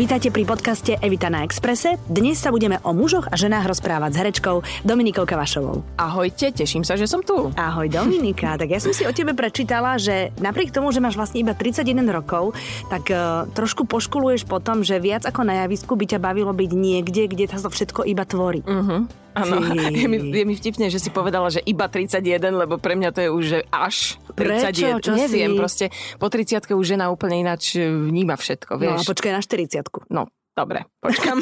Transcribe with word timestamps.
Vítajte 0.00 0.32
pri 0.32 0.48
podcaste 0.48 0.96
Evita 1.04 1.28
na 1.28 1.44
Exprese. 1.44 2.00
Dnes 2.08 2.40
sa 2.40 2.48
budeme 2.48 2.80
o 2.80 2.96
mužoch 2.96 3.28
a 3.28 3.36
ženách 3.36 3.76
rozprávať 3.76 4.16
s 4.16 4.20
herečkou 4.24 4.56
Dominikou 4.88 5.28
Kavašovou. 5.28 5.84
Ahojte, 6.00 6.48
teším 6.56 6.80
sa, 6.80 6.96
že 6.96 7.04
som 7.04 7.20
tu. 7.20 7.52
Ahoj 7.60 7.92
Dominika, 7.92 8.56
tak 8.56 8.72
ja 8.72 8.80
som 8.80 8.96
si 8.96 9.04
o 9.04 9.12
tebe 9.12 9.36
prečítala, 9.36 10.00
že 10.00 10.32
napriek 10.40 10.72
tomu, 10.72 10.96
že 10.96 11.04
máš 11.04 11.20
vlastne 11.20 11.44
iba 11.44 11.52
31 11.52 11.92
rokov, 12.08 12.56
tak 12.88 13.12
uh, 13.12 13.44
trošku 13.52 13.84
poškuluješ 13.84 14.48
potom, 14.48 14.80
že 14.80 14.96
viac 14.96 15.28
ako 15.28 15.44
na 15.44 15.68
javisku 15.68 15.92
by 15.92 16.08
ťa 16.08 16.16
bavilo 16.16 16.56
byť 16.56 16.70
niekde, 16.72 17.28
kde 17.28 17.52
sa 17.52 17.60
to 17.60 17.68
všetko 17.68 18.08
iba 18.08 18.24
tvorí. 18.24 18.64
Uh-huh. 18.64 19.04
Áno, 19.34 19.60
je 19.90 20.06
mi, 20.06 20.18
je 20.30 20.44
mi 20.44 20.54
vtipne, 20.54 20.86
že 20.86 20.98
si 20.98 21.08
povedala, 21.08 21.48
že 21.48 21.60
iba 21.60 21.86
31, 21.86 22.20
lebo 22.50 22.76
pre 22.76 22.94
mňa 22.94 23.10
to 23.10 23.20
je 23.20 23.28
už 23.28 23.44
že 23.44 23.58
až 23.68 23.96
31. 24.32 24.34
Prečo? 24.34 24.86
Čo 25.00 25.12
Neviem, 25.14 25.50
si? 25.50 25.56
proste 25.56 25.84
po 26.16 26.26
30 26.26 26.64
už 26.70 26.86
žena 26.86 27.08
úplne 27.08 27.38
ináč 27.38 27.76
vníma 27.76 28.34
všetko, 28.34 28.72
No 28.72 28.80
vieš. 28.80 28.98
a 28.98 29.06
počkaj 29.06 29.30
na 29.30 29.40
40 29.40 29.84
No, 30.08 30.22
dobre, 30.58 30.90
počkam. 30.98 31.38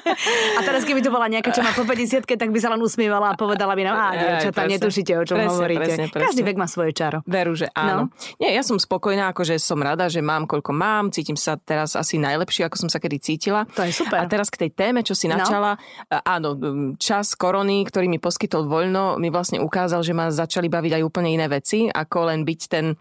A 0.58 0.60
teraz 0.60 0.82
keby 0.82 0.98
to 0.98 1.08
bola 1.08 1.26
nejaká, 1.26 1.50
čo 1.50 1.60
má 1.60 1.70
po 1.70 1.84
50 1.84 2.26
tak 2.26 2.50
by 2.50 2.58
sa 2.58 2.68
len 2.68 2.80
usmievala 2.80 3.30
a 3.30 3.34
povedala 3.34 3.72
by 3.72 3.82
nám, 3.84 3.96
dievčatá, 4.12 4.64
presne. 4.64 4.74
netušíte, 4.74 5.12
o 5.14 5.22
čom 5.22 5.36
Presne, 5.36 5.52
hovoríte. 5.52 5.80
presne, 5.80 6.04
presne. 6.08 6.24
Každý 6.26 6.42
vek 6.42 6.56
má 6.56 6.66
svoje 6.66 6.90
čaro. 6.90 7.18
Veru, 7.22 7.52
že 7.52 7.70
áno. 7.72 8.10
No. 8.10 8.38
Nie, 8.38 8.50
ja 8.50 8.62
som 8.62 8.74
spokojná, 8.76 9.30
akože 9.30 9.54
som 9.56 9.78
rada, 9.78 10.08
že 10.08 10.18
mám 10.18 10.44
koľko 10.44 10.72
mám, 10.72 11.08
cítim 11.08 11.34
sa 11.34 11.54
teraz 11.54 11.94
asi 11.94 12.16
najlepšie, 12.16 12.64
ako 12.64 12.76
som 12.76 12.88
sa 12.88 12.98
kedy 12.98 13.16
cítila. 13.18 13.62
To 13.72 13.84
je 13.84 13.92
super. 13.92 14.18
A 14.18 14.26
teraz 14.26 14.48
k 14.48 14.66
tej 14.66 14.70
téme, 14.72 15.00
čo 15.00 15.12
si 15.12 15.26
No. 15.26 15.36
načala, 15.36 15.76
a 16.08 16.38
áno, 16.38 16.56
čas 16.96 17.34
korony, 17.34 17.84
ktorý 17.84 18.08
mi 18.08 18.16
poskytol 18.16 18.64
voľno, 18.64 19.16
mi 19.16 19.28
vlastne 19.28 19.58
ukázal, 19.58 20.00
že 20.00 20.10
ma 20.10 20.26
začali 20.28 20.66
baviť 20.66 20.92
aj 20.96 21.02
úplne 21.02 21.28
iné 21.28 21.46
veci, 21.46 21.86
ako 21.86 22.18
len 22.26 22.42
byť 22.42 22.60
ten 22.66 22.96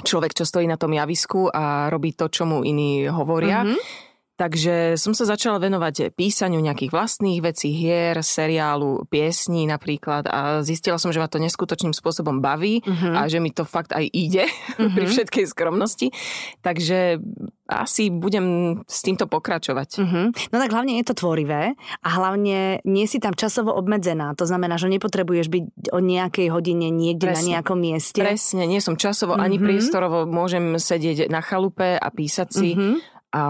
človek, 0.00 0.32
čo 0.32 0.44
stojí 0.44 0.64
na 0.64 0.76
tom 0.76 0.90
javisku 0.90 1.48
a 1.48 1.88
robí 1.88 2.14
to, 2.14 2.28
čo 2.28 2.44
mu 2.44 2.62
iní 2.62 3.04
hovoria. 3.04 3.66
Mhm. 3.66 3.76
Takže 4.42 4.98
som 4.98 5.14
sa 5.14 5.22
začala 5.24 5.56
venovať 5.56 6.10
písaniu 6.10 6.58
nejakých 6.58 6.90
vlastných 6.90 7.38
vecí, 7.40 7.70
hier, 7.70 8.18
seriálu, 8.18 9.06
piesní 9.06 9.64
napríklad 9.64 10.26
a 10.26 10.38
zistila 10.60 10.98
som, 10.98 11.08
že 11.08 11.16
ma 11.16 11.26
to 11.26 11.38
neskutočným 11.38 11.94
spôsobom 11.94 12.42
baví 12.42 12.82
Mhm. 12.82 13.14
a 13.14 13.22
že 13.24 13.38
mi 13.38 13.48
to 13.48 13.62
fakt 13.64 13.92
aj 13.92 14.02
ide 14.04 14.50
pri 14.96 15.06
všetkej 15.06 15.46
skromnosti. 15.46 16.10
Takže 16.58 17.22
asi 17.64 18.10
budem 18.10 18.44
s 18.84 18.98
týmto 19.00 19.24
pokračovať. 19.24 20.02
Mhm. 20.02 20.20
No 20.50 20.56
tak 20.58 20.70
hlavne 20.70 20.98
je 20.98 21.06
to 21.06 21.14
tvorivé 21.14 21.78
a 22.00 22.08
hlavne 22.10 22.82
nie 22.82 23.06
si 23.06 23.16
tam 23.16 23.32
časovo 23.32 23.70
obmedzená. 23.70 24.34
To 24.34 24.44
znamená, 24.44 24.74
že 24.74 24.90
nepotrebuješ 24.90 25.46
byť 25.46 25.64
o 25.88 25.98
nejakej 25.98 26.50
hodine 26.50 26.90
niekde 26.90 27.30
na 27.30 27.32
Presne. 27.32 27.50
nejakom 27.54 27.78
mieste. 27.78 28.18
Presne, 28.18 28.66
nie 28.66 28.82
som 28.82 28.98
časovo 28.98 29.32
ani 29.34 29.56
Mhm. 29.56 29.62
priestorovo, 29.62 30.26
môžem 30.26 30.74
sedieť 30.74 31.28
na 31.28 31.38
chalupe 31.38 31.94
a 31.94 32.08
písať 32.08 32.48
si 32.50 32.74
Mhm. 32.74 33.21
A, 33.32 33.42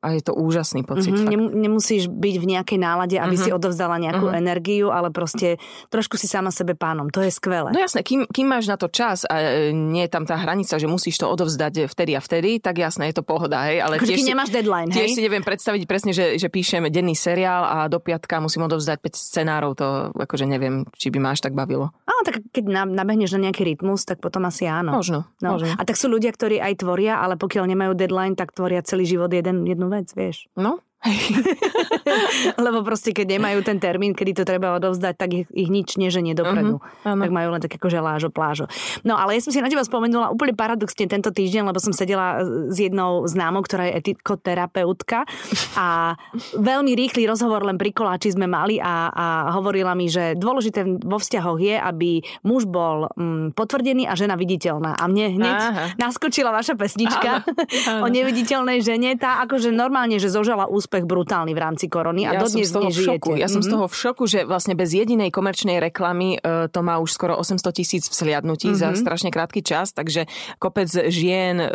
a 0.00 0.08
je 0.10 0.22
to 0.22 0.32
úžasný 0.32 0.80
pocit. 0.82 1.12
Mhm, 1.12 1.18
fakt. 1.18 1.30
nem- 1.30 1.52
nemusíš 1.54 2.08
byť 2.08 2.34
v 2.36 2.46
nejakej 2.48 2.78
nálade, 2.78 3.16
aby 3.16 3.32
Mhm. 3.32 3.42
si 3.42 3.50
odovzdala 3.50 3.96
nejakú 3.98 4.26
Mhm. 4.26 4.34
energiu, 4.34 4.86
ale 4.88 5.08
proste 5.08 5.60
trošku 5.86 6.14
si 6.14 6.24
sama 6.24 6.48
sebe 6.48 6.72
pánom. 6.72 7.06
To 7.08 7.20
je 7.20 7.28
skvelé. 7.28 7.68
No 7.68 7.76
jasné, 7.76 8.00
kým, 8.00 8.24
kým 8.26 8.46
máš 8.46 8.64
na 8.64 8.74
to 8.74 8.88
čas 8.88 9.22
a 9.22 9.36
e, 9.36 9.46
nie 9.70 10.02
je 10.02 10.10
tam 10.10 10.24
tá 10.24 10.34
hranica, 10.34 10.74
že 10.74 10.86
musíš 10.86 11.16
to 11.16 11.26
odovzdať 11.26 11.84
vtedy 11.86 12.12
a 12.12 12.20
vtedy, 12.20 12.58
tak 12.58 12.76
jasné, 12.76 13.06
je 13.06 13.16
to 13.16 13.22
pohoda, 13.22 13.68
hej. 13.68 13.78
Ale 13.78 13.96
Akože 13.96 14.08
tiež 14.10 14.20
si, 14.20 14.28
nemáš 14.28 14.48
deadline, 14.48 14.88
tiež 14.88 15.04
hej? 15.04 15.12
si 15.12 15.22
neviem 15.22 15.42
predstaviť 15.42 15.84
presne, 15.84 16.10
že, 16.10 16.36
že 16.36 16.48
píšem 16.48 16.86
denný 16.86 17.12
seriál 17.12 17.62
a 17.62 17.76
do 17.86 17.98
piatka 17.98 18.38
musím 18.38 18.64
odovzdať 18.64 18.98
5 18.98 19.14
scenárov, 19.14 19.72
to 19.74 19.86
akože 20.16 20.44
neviem, 20.44 20.64
či 20.92 21.08
by 21.08 21.18
máš 21.18 21.38
tak 21.38 21.52
bavilo. 21.52 21.92
Áno, 22.02 22.20
tak 22.22 22.40
keď 22.50 22.64
na- 22.64 22.88
nabehneš 22.88 23.36
na 23.36 23.46
nejaký 23.46 23.66
rytmus, 23.66 24.02
tak 24.02 24.18
potom 24.18 24.42
asi 24.42 24.64
áno. 24.64 24.92
Možno, 24.92 25.28
No. 25.38 25.52
možno. 25.52 25.68
A 25.70 25.82
tak 25.82 25.94
sú 25.94 26.08
ľudia, 26.08 26.30
ktorí 26.30 26.56
aj 26.58 26.78
tvoria, 26.78 27.18
ale 27.18 27.36
pokiaľ 27.36 27.64
nemajú 27.66 27.92
deadline, 27.92 28.32
tak 28.32 28.50
tvoria 28.50 28.80
celý 28.80 29.04
život 29.04 29.25
jeden, 29.32 29.66
jednu 29.66 29.88
vec, 29.88 30.14
vieš. 30.16 30.48
No, 30.56 30.78
Lebo 32.64 32.82
proste, 32.86 33.10
keď 33.12 33.38
nemajú 33.38 33.58
ten 33.66 33.78
termín, 33.82 34.12
kedy 34.12 34.42
to 34.42 34.44
treba 34.44 34.76
odovzdať, 34.78 35.14
tak 35.16 35.30
ich, 35.32 35.46
ich 35.52 35.68
nič 35.68 35.98
neženie 36.00 36.32
dopredu. 36.32 36.78
Áno. 37.04 37.22
tak 37.22 37.30
majú 37.32 37.48
len 37.52 37.62
také 37.62 37.76
akože 37.76 37.98
lážo, 38.00 38.28
plážo. 38.32 38.66
No 39.02 39.18
ale 39.18 39.36
ja 39.36 39.44
som 39.44 39.52
si 39.52 39.60
na 39.60 39.70
teba 39.70 39.84
spomenula 39.84 40.32
úplne 40.32 40.56
paradoxne 40.56 41.10
tento 41.10 41.34
týždeň, 41.34 41.68
lebo 41.68 41.78
som 41.82 41.92
sedela 41.92 42.40
s 42.70 42.76
jednou 42.76 43.26
známou, 43.28 43.60
ktorá 43.60 43.90
je 43.90 43.98
etikoterapeutka 44.00 45.28
a 45.76 46.16
veľmi 46.56 46.96
rýchly 46.96 47.28
rozhovor 47.28 47.66
len 47.66 47.76
pri 47.76 47.92
koláči 47.92 48.32
sme 48.32 48.48
mali 48.48 48.80
a, 48.80 49.10
a 49.10 49.26
hovorila 49.56 49.92
mi, 49.92 50.06
že 50.06 50.38
dôležité 50.38 50.86
vo 51.02 51.18
vzťahoch 51.20 51.58
je, 51.60 51.76
aby 51.76 52.22
muž 52.46 52.64
bol 52.64 53.10
mm, 53.12 53.52
potvrdený 53.58 54.06
a 54.06 54.14
žena 54.14 54.38
viditeľná. 54.38 54.96
A 54.96 55.04
mne 55.10 55.36
hneď 55.36 55.58
Aha. 55.58 55.84
naskočila 55.98 56.54
vaša 56.54 56.78
pesnička 56.78 57.42
o 58.04 58.08
neviditeľnej 58.08 58.80
žene. 58.80 59.18
Tá 59.18 59.42
akože 59.44 59.74
normálne, 59.74 60.16
že 60.22 60.30
zožala 60.30 60.70
úspech 60.70 60.95
brutálny 61.04 61.52
v 61.52 61.60
rámci 61.60 61.90
korony 61.90 62.24
a 62.24 62.32
ja 62.32 62.46
som 62.46 62.56
dodnes 62.56 62.64
z 62.64 62.72
toho 62.72 62.88
v 62.88 62.96
šoku. 62.96 63.30
Ja 63.36 63.50
som 63.50 63.60
z 63.60 63.68
Mhm. 63.68 63.74
toho 63.76 63.86
v 63.90 63.94
šoku, 63.94 64.24
že 64.24 64.38
vlastne 64.42 64.72
bez 64.72 64.94
jedinej 64.94 65.28
komerčnej 65.28 65.76
reklamy 65.82 66.38
e, 66.38 66.68
to 66.70 66.80
má 66.80 66.96
už 66.96 67.12
skoro 67.12 67.36
800 67.36 67.74
tisíc 67.74 68.06
vzhliadnutí 68.06 68.72
za 68.72 68.94
Mhm. 68.94 68.96
strašne 68.96 69.28
krátky 69.28 69.60
čas, 69.60 69.90
takže 69.90 70.24
kopec 70.56 70.88
žien 71.10 71.58
e, 71.58 71.68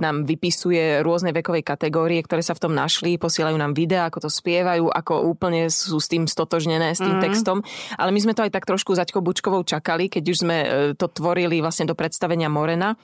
nám 0.00 0.24
vypisuje 0.24 1.04
rôzne 1.04 1.30
vekové 1.30 1.60
kategórie, 1.60 2.18
ktoré 2.24 2.40
sa 2.40 2.56
v 2.56 2.64
tom 2.64 2.72
našli, 2.72 3.14
posielajú 3.14 3.54
nám 3.54 3.76
videá, 3.76 4.08
ako 4.08 4.26
to 4.26 4.30
spievajú, 4.32 4.88
ako 4.88 5.28
úplne 5.28 5.68
sú 5.68 6.00
s 6.00 6.08
tým 6.08 6.24
stotožnené, 6.24 6.96
s 6.96 7.04
tým 7.04 7.20
Mhm. 7.20 7.22
textom. 7.22 7.60
Ale 7.94 8.08
my 8.10 8.18
sme 8.18 8.32
to 8.32 8.42
aj 8.42 8.50
tak 8.50 8.64
trošku 8.64 8.96
Zaďkou 8.96 9.20
Bučkovou 9.20 9.60
čakali, 9.62 10.08
keď 10.08 10.24
už 10.24 10.36
sme 10.38 10.56
e, 10.58 10.66
to 10.96 11.06
tvorili 11.06 11.60
vlastne 11.60 11.84
do 11.84 11.92
predstavenia 11.92 12.48
Morena 12.48 12.96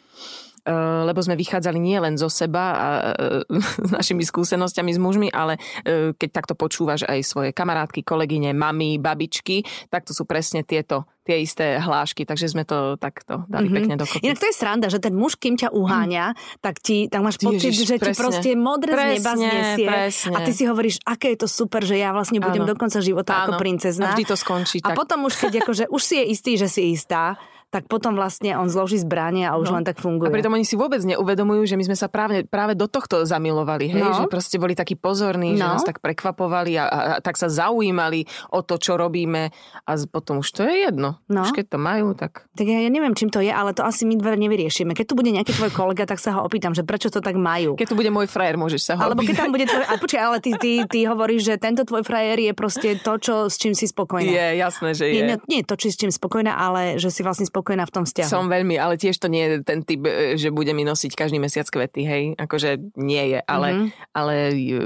lebo 0.66 1.20
sme 1.20 1.34
vychádzali 1.34 1.76
nie 1.76 1.96
len 1.96 2.14
zo 2.14 2.26
seba 2.26 2.64
a 2.70 2.86
eh, 3.10 3.44
s 3.86 3.92
našimi 3.92 4.22
skúsenosťami 4.22 4.90
s 4.90 4.98
mužmi, 4.98 5.28
ale 5.28 5.56
eh, 5.80 6.10
keď 6.12 6.28
takto 6.30 6.54
počúvaš 6.54 7.04
aj 7.04 7.20
svoje 7.20 7.50
kamarátky, 7.50 8.00
kolegyne, 8.00 8.50
mamy, 8.50 8.96
babičky, 8.96 9.60
tak 9.86 10.02
to 10.02 10.10
sú 10.10 10.24
presne 10.24 10.62
tieto 10.62 11.04
tie 11.20 11.40
isté 11.40 11.80
hlášky, 11.80 12.22
takže 12.22 12.46
sme 12.46 12.62
to 12.62 12.96
takto 12.96 13.48
dali 13.48 13.64
Mhm. 13.64 13.74
pekne 13.74 13.94
dokopy. 13.96 14.20
Inak 14.22 14.38
to 14.38 14.46
je 14.46 14.54
sranda, 14.54 14.86
že 14.86 15.00
ten 15.00 15.12
muž, 15.12 15.34
kým 15.34 15.56
ťa 15.56 15.72
uháňa, 15.72 16.32
tak, 16.60 16.76
ti, 16.78 17.08
tak 17.08 17.20
máš 17.20 17.36
pocit, 17.38 17.64
Ježiš, 17.64 17.86
že 17.86 17.96
ti 17.96 18.04
presne. 18.04 18.20
proste 18.20 18.48
modré 18.52 18.92
z 18.92 19.00
neba 19.14 19.32
Presne, 19.32 19.48
znesie. 19.48 19.86
presne. 19.86 20.34
A 20.34 20.38
ty 20.38 20.52
si 20.52 20.64
hovoríš, 20.64 21.00
aké 21.02 21.32
je 21.32 21.40
to 21.40 21.48
super, 21.48 21.80
že 21.80 21.96
ja 21.96 22.12
vlastne 22.12 22.38
budem 22.38 22.60
Áno. 22.60 22.68
do 22.68 22.76
konca 22.76 23.00
života 23.00 23.40
ako 23.40 23.56
Áno. 23.56 23.58
princezna. 23.58 24.04
A 24.04 24.12
vždy 24.12 24.24
to 24.26 24.36
skončí 24.36 24.78
A 24.78 24.92
tak. 24.92 24.96
potom 24.96 25.24
už, 25.24 25.32
keď 25.38 25.64
akože, 25.64 25.84
už 25.88 26.02
si 26.02 26.14
je 26.14 26.24
istý, 26.26 26.52
že 26.54 26.68
si 26.68 26.92
istá, 26.92 27.40
tak 27.74 27.90
potom 27.90 28.14
vlastne 28.14 28.54
on 28.54 28.70
zloží 28.70 28.96
zbranie 28.96 29.42
a 29.44 29.58
už 29.58 29.66
No. 29.66 29.74
len 29.74 29.84
tak 29.84 29.98
funguje. 29.98 30.30
A 30.30 30.32
pritom 30.32 30.54
oni 30.54 30.62
si 30.62 30.74
vôbec 30.74 31.02
neuvedomujú, 31.02 31.66
že 31.66 31.74
my 31.74 31.84
sme 31.84 31.96
sa 31.96 32.06
práve, 32.06 32.46
práve 32.46 32.72
do 32.72 32.86
tohto 32.86 33.26
zamilovali, 33.26 33.90
hej? 33.90 33.98
No. 33.98 34.14
že 34.14 34.24
proste 34.26 34.56
boli 34.56 34.72
takí 34.72 34.94
pozorní, 34.94 35.54
že 35.54 35.60
No. 35.60 35.74
nás 35.74 35.82
tak 35.82 35.98
prekvapovali 35.98 36.72
a, 36.76 36.84
a, 36.84 36.98
a 37.10 37.18
tak 37.18 37.34
sa 37.34 37.50
zaujímali 37.50 38.24
o 38.48 38.60
to, 38.60 38.76
čo 38.76 38.94
robíme 38.94 39.50
a 39.80 39.90
potom 40.06 40.38
už 40.38 40.48
to 40.48 40.62
je 40.62 40.86
jedno. 40.86 41.18
No. 41.26 41.42
Už 41.42 41.50
keď 41.50 41.66
to 41.66 41.78
majú, 41.80 42.14
tak... 42.14 42.46
Tak 42.52 42.62
ja, 42.62 42.78
ja 42.78 42.88
neviem, 42.88 43.10
čím 43.12 43.26
to 43.26 43.40
je, 43.40 43.50
ale 43.50 43.72
to 43.72 43.82
asi 43.82 44.04
my 44.04 44.14
dve 44.14 44.38
nevyriešime. 44.38 44.92
Keď 44.92 45.06
tu 45.10 45.14
bude 45.14 45.28
nejaký 45.28 45.50
tvoj 45.50 45.74
kolega, 45.74 46.04
tak 46.04 46.22
sa 46.22 46.38
ho 46.38 46.44
opýtam, 46.44 46.70
že 46.70 46.86
prečo 46.86 47.08
to 47.08 47.18
tak 47.18 47.34
majú. 47.34 47.74
Keď 47.74 47.88
tu 47.90 47.96
bude 47.96 48.08
môj 48.08 48.28
frajer, 48.28 48.54
môžeš 48.54 48.84
sa 48.84 48.92
ho 48.94 49.02
Alebo 49.02 49.18
keď 49.18 49.34
opýtať. 49.34 49.40
tam 49.40 49.50
bude 49.50 49.66
tvoj... 49.66 49.84
A 49.84 49.94
počkaj, 49.96 50.22
ale 50.22 50.36
ty, 50.38 50.50
ty, 50.54 50.70
ty 50.84 50.98
hovoríš, 51.04 51.42
že 51.42 51.54
tento 51.56 51.82
tvoj 51.82 52.04
frajer 52.04 52.38
je 52.38 52.52
proste 52.52 52.88
to, 52.98 53.16
čo, 53.16 53.34
s 53.48 53.56
čím 53.56 53.72
si 53.72 53.84
spokojná. 53.84 54.28
Je, 54.28 54.46
jasné, 54.54 54.92
že 54.92 55.04
je. 55.06 55.14
Nie, 55.16 55.36
nie 55.48 55.60
to, 55.64 55.74
či 55.74 55.88
s 55.88 55.96
čím 55.96 56.12
spokojná, 56.12 56.54
ale 56.54 57.00
že 57.00 57.08
si 57.08 57.20
vlastne 57.20 57.42
spokojná 57.42 57.63
v 57.64 57.92
tom 57.92 58.04
vzťahu. 58.04 58.28
Som 58.28 58.46
veľmi, 58.46 58.76
ale 58.76 58.94
tiež 58.94 59.16
to 59.16 59.26
nie 59.26 59.42
je 59.42 59.54
ten 59.60 59.80
typ, 59.80 60.04
e, 60.04 60.36
že 60.36 60.52
bude 60.52 60.70
mi 60.70 60.84
nosiť 60.84 61.16
každý 61.16 61.40
mesiac 61.40 61.64
kvety, 61.64 62.04
hej. 62.04 62.24
Akože 62.36 62.76
nie 62.94 63.24
je, 63.32 63.38
ale, 63.40 63.68
Mhm. 63.72 63.86
ale 64.12 64.34
e, 64.52 64.80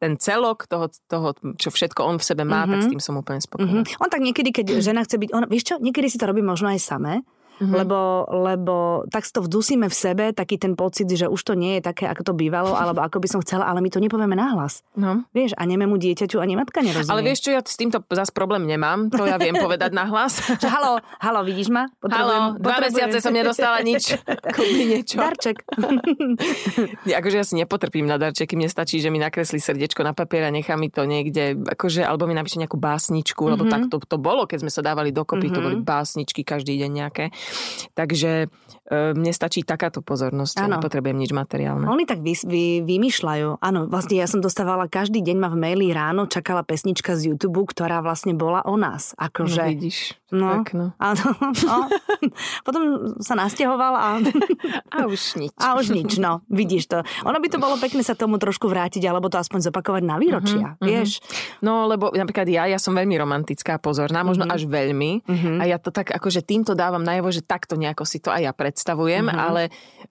ten 0.00 0.16
celok 0.16 0.64
toho, 0.64 0.88
toho, 1.06 1.28
čo 1.54 1.68
všetko 1.68 2.00
on 2.00 2.16
v 2.16 2.24
sebe 2.24 2.42
má, 2.42 2.64
Mhm. 2.64 2.70
tak 2.70 2.80
s 2.80 2.88
tým 2.88 3.02
som 3.04 3.14
úplne 3.14 3.38
spokojná. 3.38 3.84
Mhm. 3.84 4.00
On 4.00 4.08
tak 4.08 4.24
niekedy, 4.24 4.48
keď 4.50 4.80
žena 4.80 5.04
chce 5.04 5.20
byť... 5.20 5.30
On, 5.30 5.44
vieš 5.44 5.64
čo, 5.68 5.74
niekedy 5.76 6.08
si 6.08 6.16
to 6.16 6.24
robí 6.24 6.40
možno 6.40 6.72
aj 6.72 6.80
samé, 6.80 7.20
Mhm. 7.60 7.74
lebo, 7.76 7.98
lebo 8.26 8.76
tak 9.06 9.22
si 9.22 9.30
to 9.30 9.40
vdusíme 9.40 9.84
v 9.84 9.92
sebe, 9.92 10.24
taký 10.32 10.56
ten 10.56 10.72
pocit, 10.72 11.04
že 11.06 11.28
už 11.28 11.40
to 11.42 11.52
nie 11.52 11.76
je 11.76 11.82
také, 11.84 12.08
ako 12.08 12.24
to 12.24 12.32
bývalo, 12.32 12.72
alebo 12.72 13.00
ako 13.00 13.20
by 13.20 13.28
som 13.28 13.40
chcela, 13.40 13.68
ale 13.68 13.78
my 13.78 13.86
to 13.86 14.00
nepovieme 14.00 14.32
nahlas. 14.32 14.80
No. 14.96 15.28
Vieš, 15.30 15.52
a 15.54 15.62
nemému 15.62 15.94
dieťaťu 15.94 16.40
ani 16.40 16.56
matka 16.56 16.80
nerozumie. 16.80 17.12
Ale 17.12 17.20
vieš 17.22 17.44
čo, 17.44 17.50
ja 17.52 17.60
s 17.60 17.76
týmto 17.76 18.00
zase 18.02 18.32
problém 18.32 18.64
nemám, 18.64 19.12
to 19.12 19.22
ja 19.22 19.36
viem 19.36 19.52
povedať 19.54 19.92
nahlas. 19.92 20.40
Že 20.62 20.68
halo, 20.68 20.92
halo, 21.20 21.40
vidíš 21.44 21.68
ma? 21.68 21.84
Halo, 22.00 22.56
dva 22.56 22.80
mesiace 22.80 23.20
som 23.20 23.30
nedostala 23.30 23.80
nič. 23.80 24.16
Kúpi 24.56 24.84
niečo. 24.88 25.20
Darček. 25.20 25.60
Akože 27.20 27.36
ja 27.36 27.44
si 27.44 27.54
nepotrpím 27.54 28.06
na 28.06 28.16
darčeky, 28.16 28.54
mne 28.54 28.68
stačí, 28.68 28.98
že 28.98 29.08
mi 29.08 29.18
nakreslí 29.18 29.58
srdiečko 29.58 30.00
na 30.00 30.12
papier 30.12 30.44
a 30.44 30.50
nechá 30.50 30.74
mi 30.74 30.88
to 30.88 31.04
niekde, 31.04 31.56
akože, 31.58 32.02
alebo 32.02 32.24
mi 32.24 32.32
napíše 32.32 32.56
nejakú 32.56 32.76
básničku, 32.76 33.42
lebo 33.46 33.64
Mhm. 33.64 33.70
tak 33.70 33.80
to, 33.88 33.96
to 34.00 34.16
bolo, 34.16 34.44
keď 34.44 34.64
sme 34.64 34.72
sa 34.72 34.80
dávali 34.80 35.10
dokopy, 35.10 35.48
to 35.48 35.60
Mhm. 35.60 35.64
boli 35.64 35.76
básničky 35.76 36.40
každý 36.42 36.78
deň 36.78 36.90
nejaké. 36.96 37.24
Takže 37.92 38.46
e, 38.84 38.96
mne 39.12 39.30
stačí 39.30 39.60
takáto 39.60 40.00
pozornosť, 40.00 40.60
Áno. 40.60 40.76
nepotrebujem 40.76 41.16
nič 41.16 41.30
materiálne. 41.30 41.84
Oni 41.84 42.04
tak 42.04 42.18
vy, 42.18 42.34
vy, 42.40 42.64
vymýšľajú. 42.82 43.58
Áno, 43.58 43.86
vlastne 43.86 44.16
ja 44.16 44.24
som 44.24 44.38
dostávala 44.38 44.86
každý 44.86 45.20
deň 45.20 45.36
ma 45.36 45.48
v 45.48 45.58
maili 45.58 45.90
ráno, 45.90 46.26
čakala 46.26 46.60
pesnička 46.60 47.14
z 47.14 47.30
YouTube, 47.30 47.66
ktorá 47.66 48.00
vlastne 48.00 48.32
bola 48.32 48.62
o 48.62 48.74
nás. 48.74 49.12
No, 49.12 49.26
Akože, 49.26 49.62
vidíš, 49.68 50.18
No. 50.30 50.62
pekno. 50.62 50.94
Áno, 50.96 51.24
no. 51.66 51.90
Potom 52.62 52.82
sa 53.18 53.34
nasťahoval 53.34 53.92
a, 53.92 54.08
A 54.94 55.04
už 55.04 55.34
nič. 55.36 55.50
a 55.56 55.74
už 55.74 55.90
nič, 55.90 56.16
no, 56.16 56.46
vidíš 56.46 56.86
to. 56.86 56.98
Ono 57.24 57.34
by 57.34 57.48
to 57.48 57.58
bolo 57.58 57.74
pekné 57.76 58.00
sa 58.00 58.14
tomu 58.14 58.36
trošku 58.36 58.66
vrátiť, 58.66 59.02
alebo 59.04 59.26
to 59.26 59.36
aspoň 59.36 59.66
zopakovať 59.66 60.02
na 60.02 60.16
výročia, 60.16 60.68
Mhm, 60.72 60.82
vieš. 60.82 61.18
No, 61.58 61.84
lebo 61.84 62.10
napríklad 62.10 62.46
ja, 62.46 62.66
ja 62.66 62.76
som 62.76 62.92
veľmi 62.92 63.16
romantická, 63.16 63.76
pozorná, 63.76 64.22
možno 64.22 64.44
Mhm. 64.44 64.52
až 64.52 64.62
veľmi. 64.64 65.10
A 65.58 65.66
ja 65.66 65.76
to 65.76 65.90
tak 65.90 66.10
akože 66.10 66.40
týmto 66.40 66.72
dávam 66.72 67.00
najavo, 67.00 67.30
že 67.30 67.39
takto 67.42 67.74
nejako 67.74 68.04
si 68.04 68.20
to 68.20 68.28
aj 68.28 68.42
ja 68.42 68.52
predstavujem, 68.52 69.26
Mhm. 69.26 69.36
ale 69.36 69.62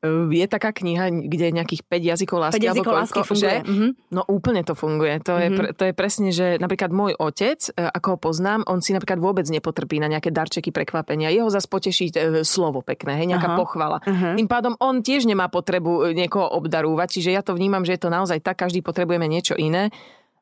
uh, 0.04 0.30
je 0.30 0.46
taká 0.46 0.70
kniha, 0.72 1.10
kde 1.30 1.44
je 1.50 1.54
nejakých 1.54 1.81
5 1.86 2.10
jazykov 2.14 2.38
lásky. 2.40 2.62
5 2.62 2.70
jazykov 2.70 2.94
lásky 2.94 3.20
koľko, 3.22 3.30
funguje. 3.30 3.58
Že? 3.58 3.70
Mhm. 3.70 3.88
No 4.12 4.22
úplne 4.26 4.62
to 4.64 4.74
funguje. 4.74 5.14
To, 5.24 5.34
je, 5.38 5.48
pre, 5.50 5.68
to 5.74 5.84
je 5.88 5.94
presne, 5.94 6.30
že 6.30 6.58
napríklad 6.58 6.90
môj 6.90 7.14
otec, 7.16 7.60
e, 7.70 7.81
ako 7.81 8.08
ho 8.14 8.18
poznám, 8.20 8.66
on 8.66 8.81
si 8.81 8.92
napríklad 8.92 9.18
vôbec 9.18 9.46
nepotrpí 9.46 9.98
na 9.98 10.08
nejaké 10.08 10.30
darčeky, 10.30 10.70
prekvapenia. 10.70 11.30
Jeho 11.30 11.50
zase 11.50 11.66
poteší 11.66 12.12
e, 12.12 12.42
slovo 12.42 12.81
pekné, 12.81 13.18
hej, 13.18 13.30
nejaká 13.30 13.54
Aha. 13.54 13.60
pochvala. 13.60 13.98
Aha. 14.04 14.34
Tým 14.36 14.48
pádom 14.48 14.74
on 14.80 15.02
tiež 15.02 15.25
nemá 15.25 15.48
potrebu 15.48 16.10
e, 16.10 16.18
niekoho 16.18 16.50
obdarúvať, 16.58 17.20
čiže 17.20 17.30
ja 17.32 17.42
to 17.42 17.54
vnímam, 17.54 17.86
že 17.86 17.96
je 17.96 18.02
to 18.02 18.10
naozaj 18.10 18.40
tak, 18.40 18.60
každý 18.60 18.82
potrebujeme 18.82 19.25
niečo 19.25 19.54
iné. 19.54 19.94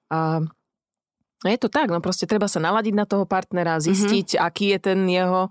A 0.07 0.41
No 1.37 1.53
je 1.53 1.61
to 1.61 1.69
tak, 1.69 1.93
no 1.93 2.01
proste 2.01 2.25
treba 2.25 2.49
sa 2.49 2.57
naladiť 2.57 2.97
na 2.97 3.05
toho 3.05 3.29
partnera, 3.29 3.77
zistiť, 3.77 4.41
aký 4.41 4.73
je 4.73 4.79
ten 4.81 4.99
jeho 5.05 5.45
e, 5.45 5.49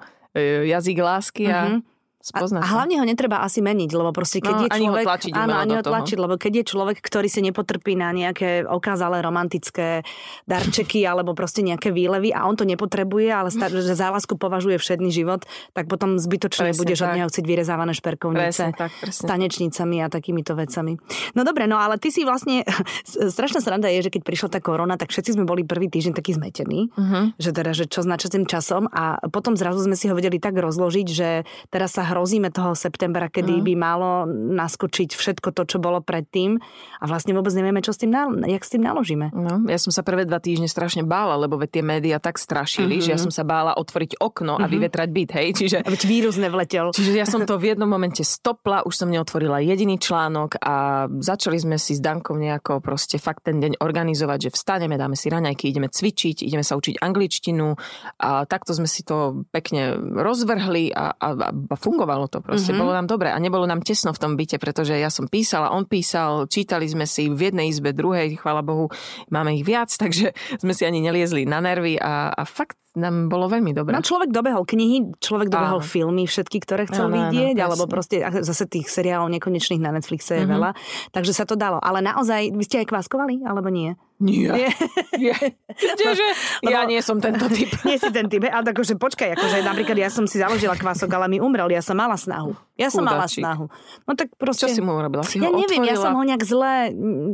jazyk 0.62 0.99
lásky 0.99 1.53
a 1.53 1.65
Mhm. 1.69 1.81
A, 2.28 2.38
spoznať 2.38 2.58
a 2.58 2.64
sa. 2.64 2.73
hlavne 2.75 2.96
ho 2.96 3.05
netreba 3.05 3.38
asi 3.38 3.61
meniť, 3.61 3.90
lebo 3.93 4.11
proste 4.11 4.38
keď 4.38 4.52
No, 4.52 4.61
je 4.61 4.69
ani 4.69 4.84
ho 4.84 4.93
človek... 4.93 5.06
tlačiť 5.06 5.32
áno, 5.32 5.55
ani 5.55 5.73
ho 5.73 5.82
tlačiť, 5.82 6.19
lebo 6.19 6.34
keď 6.34 6.52
je 6.52 6.64
človek, 6.67 6.96
ktorý 6.99 7.26
si 7.26 7.40
nepotrpí 7.40 7.93
na 7.94 8.11
nejaké 8.11 8.46
okázalé 8.62 9.20
romantické 9.20 10.02
darčeky 10.44 11.02
alebo 11.06 11.32
proste 11.32 11.62
nejaké 11.62 11.90
výlevy 11.90 12.31
a 12.31 12.44
on 12.44 12.55
to 12.55 12.64
nepotrebuje, 12.64 13.28
ale 13.28 13.49
star- 13.49 13.70
že 13.70 13.93
za 13.93 14.08
lásku 14.08 14.34
považuje 14.34 14.76
všedný 14.76 15.08
život, 15.08 15.44
tak 15.70 15.87
potom 15.87 16.17
zbytočne 16.17 16.70
Presne 16.70 16.81
budeš 16.81 16.99
od 17.00 17.08
tak. 17.08 17.17
neho 17.17 17.28
chcieť 17.28 17.44
vyrezávané 17.44 17.93
šperkovnice. 17.93 18.62
Presne 18.64 18.72
tak, 18.72 18.90
presne. 18.96 19.14
s 19.14 19.20
tanečnicami 19.22 19.96
a 19.99 20.06
takýmito 20.06 20.52
vecami. 20.52 20.99
No 21.32 21.43
dobre, 21.43 21.64
no 21.64 21.76
ale 21.76 21.96
ty 21.96 22.08
si 22.08 22.22
vlastne, 22.22 22.67
strašná 23.05 23.58
sranda 23.58 23.87
je, 23.88 24.00
že 24.00 24.11
keď 24.11 24.22
prišla 24.25 24.49
tá 24.49 24.58
korona, 24.58 24.96
tak 24.96 25.08
všetci 25.08 25.34
sme 25.34 25.44
boli 25.44 25.62
prvý 25.62 25.87
týždeň 25.87 26.12
takí 26.12 26.32
zmetení, 26.32 26.88
Mhm. 26.93 27.37
že 27.37 27.50
teda, 27.52 27.70
že 27.70 27.84
čo 27.84 28.00
s 28.00 28.08
načasným 28.08 28.44
časom 28.44 28.88
a 28.88 29.05
potom 29.26 29.55
zrazu 29.55 29.81
sme 29.81 29.94
si 29.94 30.06
ho 30.06 30.14
vedeli 30.14 30.37
tak 30.37 30.55
rozložiť, 30.55 31.06
že 31.06 31.29
teraz 31.69 31.93
sa 31.93 32.02
hrozíme 32.17 32.49
toho 32.49 32.73
septembra, 32.73 33.29
kedy 33.29 33.61
Mhm. 33.61 33.65
by 33.69 33.73
malo 33.77 34.11
naskočiť 34.57 35.13
všetko 35.13 35.53
to, 35.53 35.69
čo 35.69 35.77
bolo 35.77 36.01
predtým 36.01 36.57
a 36.97 37.05
vlastne 37.05 37.37
vôbec 37.37 37.53
nevieme, 37.53 37.85
čo 37.85 37.93
s 37.93 38.01
tým, 38.01 38.17
jak 38.49 38.65
s 38.65 38.73
tým 38.73 38.81
naložíme. 38.81 39.37
No, 39.37 39.69
ja 39.69 39.77
som 39.77 39.93
sa 39.93 40.01
prvé 40.01 40.25
dva 40.25 40.41
týždne 40.41 40.65
strašne 40.65 41.05
bála, 41.05 41.37
lebo 41.37 41.61
tie 41.69 41.85
médiá 41.85 42.17
tak 42.17 42.41
strašili, 42.41 43.05
že 43.05 43.13
ja 43.13 43.19
som 43.21 43.29
sa 43.29 43.45
bála 43.45 43.77
otvoriť 43.77 44.17
okno 44.17 44.57
a 44.57 44.65
vyvetrať 44.65 45.09
byt, 45.13 45.31
hej, 45.37 45.49
čiže 45.53 45.77
A 45.85 45.91
veď 45.93 46.03
vírus 46.09 46.41
nevletel. 46.41 46.95
Čiže 46.95 47.13
ja 47.13 47.27
som 47.29 47.43
to 47.43 47.59
v 47.61 47.77
jednom 47.77 47.91
momente 47.91 48.23
stopla, 48.23 48.87
už 48.87 48.95
som 48.95 49.11
neotvorila 49.11 49.59
jediný 49.61 49.99
článok 49.99 50.57
a 50.63 51.05
začali 51.11 51.59
sme 51.59 51.77
si 51.77 51.99
s 51.99 52.01
Dankom 52.01 52.39
nejako 52.39 52.79
proste 52.79 53.19
fakt 53.19 53.43
ten 53.45 53.59
deň 53.59 53.83
organizovať, 53.83 54.49
že 54.49 54.55
vstaneme, 54.55 54.95
dáme 54.95 55.19
si 55.19 55.27
raňajky, 55.27 55.67
ideme 55.67 55.91
cvičiť, 55.91 56.47
ideme 56.47 56.63
sa 56.63 56.79
učiť 56.79 57.03
angličtinu 57.03 57.75
a 58.23 58.47
takto 58.47 58.71
sme 58.71 58.87
si 58.87 59.03
to 59.03 59.43
pekne 59.51 59.99
rozvrhli 59.99 60.95
a, 60.95 61.11
a, 61.19 61.29
a 61.51 61.75
fungovalo 61.75 62.06
to 62.31 62.38
proste. 62.38 62.70
Mm-hmm. 62.70 62.82
Bolo 62.87 62.93
nám 62.94 63.06
dobre 63.11 63.35
a 63.35 63.38
nebolo 63.43 63.67
nám 63.67 63.82
tesno 63.82 64.14
v 64.14 64.23
tom 64.23 64.32
byte, 64.38 64.62
pretože 64.62 64.94
ja 64.94 65.11
som 65.11 65.26
písala, 65.26 65.75
on 65.75 65.82
písal, 65.82 66.47
čítali 66.47 66.87
sme 66.87 67.05
si 67.11 67.26
v 67.26 67.50
jednej 67.50 67.75
izbe, 67.75 67.91
druhej, 67.91 68.38
chvála 68.38 68.62
Bohu, 68.62 68.87
máme 69.35 69.58
ich 69.58 69.67
viac, 69.67 69.91
takže 70.03 70.31
sme 70.62 70.73
si 70.73 70.87
ani 70.87 71.03
neliezli 71.03 71.43
na 71.43 71.58
nervy 71.58 71.99
a, 71.99 72.31
a 72.31 72.43
fakt 72.47 72.79
nám 72.96 73.28
bolo 73.28 73.46
veľmi 73.46 73.70
dobre. 73.70 73.93
No 73.93 74.00
človek 74.00 74.28
dobehol 74.28 74.64
knihy, 74.64 75.14
človek 75.16 75.46
dobehol 75.46 75.78
Áno. 75.78 75.87
filmy, 75.87 76.25
všetky, 76.25 76.58
ktoré 76.58 76.84
chcel 76.87 77.06
Áno, 77.06 77.12
áno, 77.12 77.20
vidieť, 77.28 77.52
presne. 77.52 77.62
alebo 77.62 77.84
proste 77.84 78.16
zase 78.40 78.64
tých 78.64 78.88
seriálov 78.88 79.28
nekonečných 79.31 79.78
na 79.78 79.93
Netflixe 79.93 80.32
je 80.34 80.43
Mhm. 80.43 80.50
veľa, 80.50 80.70
takže 81.10 81.32
sa 81.32 81.44
to 81.44 81.54
dalo. 81.54 81.76
Ale 81.78 82.00
naozaj, 82.00 82.50
vy 82.50 82.64
ste 82.64 82.81
aj 82.81 82.88
kváskovali, 82.88 83.40
alebo 83.43 83.69
nie? 83.69 83.93
Nie. 84.16 84.48
Nie. 84.48 84.70
Nie. 85.14 85.37
Kdeže? 85.69 86.25
Ja 86.66 86.82
nie 86.82 86.98
som 86.98 87.20
tento 87.20 87.46
typ. 87.46 87.69
Nie 87.84 87.96
si 87.96 88.08
ten 88.08 88.26
typ, 88.26 88.43
ale 88.43 88.64
akože 88.66 88.96
počkaj, 88.96 89.37
akože 89.37 89.60
napríklad 89.60 89.93
ja 89.94 90.08
som 90.08 90.25
si 90.25 90.37
založila 90.37 90.72
kvások, 90.72 91.06
ale 91.10 91.28
mi 91.28 91.38
umrel, 91.38 91.69
ja 91.69 91.78
som 91.78 91.93
mala 91.93 92.16
snahu. 92.16 92.56
Ja 92.75 92.88
som 92.88 93.04
mala 93.04 93.25
Chudáčik. 93.25 93.44
snahu. 93.44 93.64
No 94.02 94.12
tak 94.12 94.32
proste... 94.34 94.66
Čo 94.66 94.72
si 94.72 94.81
mu 94.81 94.93
urobila? 94.94 95.20
Si 95.20 95.37
ja 95.37 95.46
ho 95.46 95.54
neviem, 95.54 95.84
ja 95.84 95.93
otvorila? 95.93 96.00
som 96.02 96.12
ho 96.14 96.22
nejak 96.25 96.43
zle, 96.43 96.75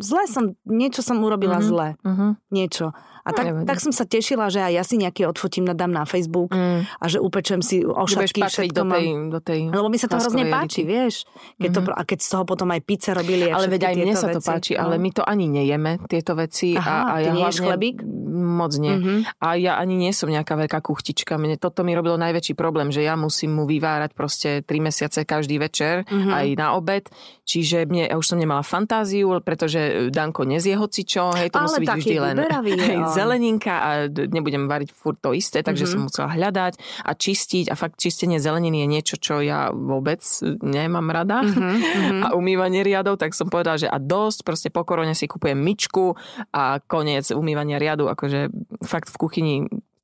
zle 0.00 0.22
som, 0.26 0.44
niečo 0.64 1.00
som 1.00 1.18
urobila 1.18 1.56
Mhm. 1.56 1.64
zle. 1.64 1.88
Mhm. 2.00 2.26
Niečo. 2.50 2.90
A 3.22 3.30
No, 3.30 3.34
tak, 3.34 3.46
tak 3.64 3.78
som 3.78 3.90
sa 3.90 4.02
tešila, 4.02 4.46
že 4.46 4.58
aj 4.60 4.72
ja 4.72 4.82
si 4.82 4.96
nejaký 4.96 5.24
odfotím, 5.24 5.64
nadám 5.64 5.88
na 5.88 6.02
Facebook 6.02 6.50
Mm. 6.50 6.82
a 6.84 7.04
že 7.06 7.18
upečem 7.18 7.58
si 7.58 7.80
ošatky, 7.80 8.42
všetko 8.42 8.74
do 8.74 8.84
mám. 8.84 8.94
tej, 8.94 9.06
do 9.28 9.38
tej 9.40 9.60
Lebo 9.68 9.86
mi 9.86 9.94
sa 9.94 10.06
to 10.06 10.16
hrozne 10.16 10.44
páči, 10.44 10.82
vieš. 10.82 11.22
Keď 11.54 11.70
to, 11.70 11.80
a 11.88 12.02
keď 12.02 12.18
z 12.18 12.28
toho 12.28 12.44
potom 12.44 12.68
aj 12.68 12.80
pizza 12.82 13.10
robili. 13.12 13.46
Ale 13.46 13.66
veď 13.68 13.82
aj 13.84 13.94
mne 13.96 14.14
sa 14.14 14.26
to 14.28 14.36
veci. 14.36 14.48
páči, 14.48 14.72
No. 14.72 14.82
ale 14.84 14.94
my 14.96 15.10
to 15.10 15.22
ani 15.22 15.46
nejeme, 15.46 16.02
tieto 16.04 16.34
veci. 16.34 16.74
Aha, 16.74 16.82
a, 16.82 16.98
a 17.08 17.14
ty 17.16 17.22
ja 17.22 17.32
neješ 17.32 17.56
hlavne, 17.56 17.66
chlebík? 17.68 17.96
Moc 18.32 18.72
nie. 18.74 18.90
Mhm. 18.92 19.14
A 19.38 19.48
ja 19.54 19.72
ani 19.76 19.94
nie 19.98 20.10
som 20.10 20.26
nejaká 20.26 20.56
veľká 20.56 20.80
kuchtička. 20.80 21.36
Mne 21.36 21.56
toto 21.56 21.80
mi 21.80 21.92
robilo 21.92 22.16
najväčší 22.16 22.52
problém, 22.52 22.88
že 22.88 23.00
ja 23.00 23.14
musím 23.14 23.54
mu 23.54 23.64
vyvárať 23.64 24.10
proste 24.12 24.50
3 24.60 24.82
mesiace 24.82 25.22
každý 25.22 25.56
večer, 25.58 26.02
Mhm. 26.04 26.30
aj 26.32 26.46
na 26.56 26.74
obed. 26.74 27.06
Čiže 27.42 27.84
mne, 27.84 28.08
ja 28.08 28.16
už 28.16 28.26
som 28.26 28.36
nemala 28.36 28.62
fantáziu, 28.62 29.30
pretože 29.40 29.78
Danko 30.08 30.42
nezie 30.42 30.74
hocičo, 30.74 31.30
hej, 31.34 31.48
to 31.48 31.58
Ale 31.58 31.66
musí 31.68 31.80
byť 31.80 31.92
vždy 31.94 32.16
len 32.18 32.36
vyberavý 32.36 32.70
je 32.72 32.82
hej. 32.88 32.98
Zeleninka 33.12 33.74
a 33.74 33.90
nebudem 34.08 34.66
variť 34.66 34.90
furt 34.90 35.20
to 35.20 35.32
isté, 35.32 35.60
takže 35.60 35.84
Mhm. 35.84 35.90
som 35.90 36.00
musela 36.04 36.28
hľadať 36.28 36.72
a 37.02 37.12
čistiť 37.12 37.68
a 37.68 37.74
fakt 37.74 38.00
čistenie 38.00 38.36
zeleniny 38.36 38.82
je 38.82 38.88
niečo, 38.88 39.14
čo 39.16 39.38
ja 39.38 39.68
vôbec 39.68 40.20
nemám 40.60 41.08
rada. 41.08 41.44
Mhm, 41.44 41.74
A 42.24 42.26
umývanie 42.32 42.82
riadov, 42.82 43.18
tak 43.18 43.34
som 43.34 43.46
povedala, 43.46 43.76
že 43.76 43.88
a 43.88 43.98
dosť, 43.98 44.38
proste 44.42 44.68
po 44.70 44.82
korone 44.82 45.12
si 45.12 45.26
kupujem 45.26 45.58
myčku 45.58 46.14
a 46.50 46.78
koniec 46.80 47.28
umývania 47.30 47.76
riadu, 47.76 48.06
akože 48.06 48.48
fakt 48.82 49.10
v 49.10 49.16
kuchyni 49.18 49.54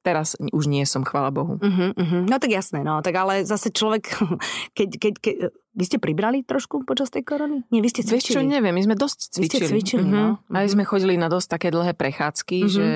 teraz 0.08 0.26
už 0.40 0.64
nie 0.66 0.82
som, 0.82 1.02
chvála 1.02 1.28
Bohu. 1.28 1.56
Uh-huh, 1.56 1.92
uh-huh. 1.92 2.22
No 2.24 2.36
tak 2.36 2.48
jasné, 2.50 2.80
no. 2.80 2.98
Tak 2.98 3.12
ale 3.12 3.34
zase 3.42 3.68
človek, 3.68 4.08
keď, 4.72 4.88
keď, 4.96 5.14
keď... 5.18 5.34
Vy 5.70 5.84
ste 5.84 5.98
pribrali 5.98 6.42
trošku 6.42 6.82
počas 6.82 7.06
tej 7.06 7.22
korony? 7.22 7.62
Nie, 7.68 7.78
vy 7.78 7.88
ste 7.88 8.00
Vieš 8.00 8.10
čo, 8.24 8.40
cvičili. 8.40 8.50
neviem, 8.50 8.72
my 8.72 8.82
sme 8.82 8.96
dosť 8.96 9.18
Vy 9.18 9.46
ste 9.46 9.58
cvičili. 9.60 9.68
cvičili, 9.70 10.02
Mhm. 10.02 10.10
no. 10.10 10.24
Aj 10.50 10.64
Mhm. 10.64 10.72
sme 10.72 10.82
chodili 10.82 11.14
na 11.14 11.28
dosť 11.28 11.48
také 11.50 11.68
dlhé 11.68 11.92
prechádzky, 11.92 12.58
Mhm. 12.58 12.68
že 12.68 12.86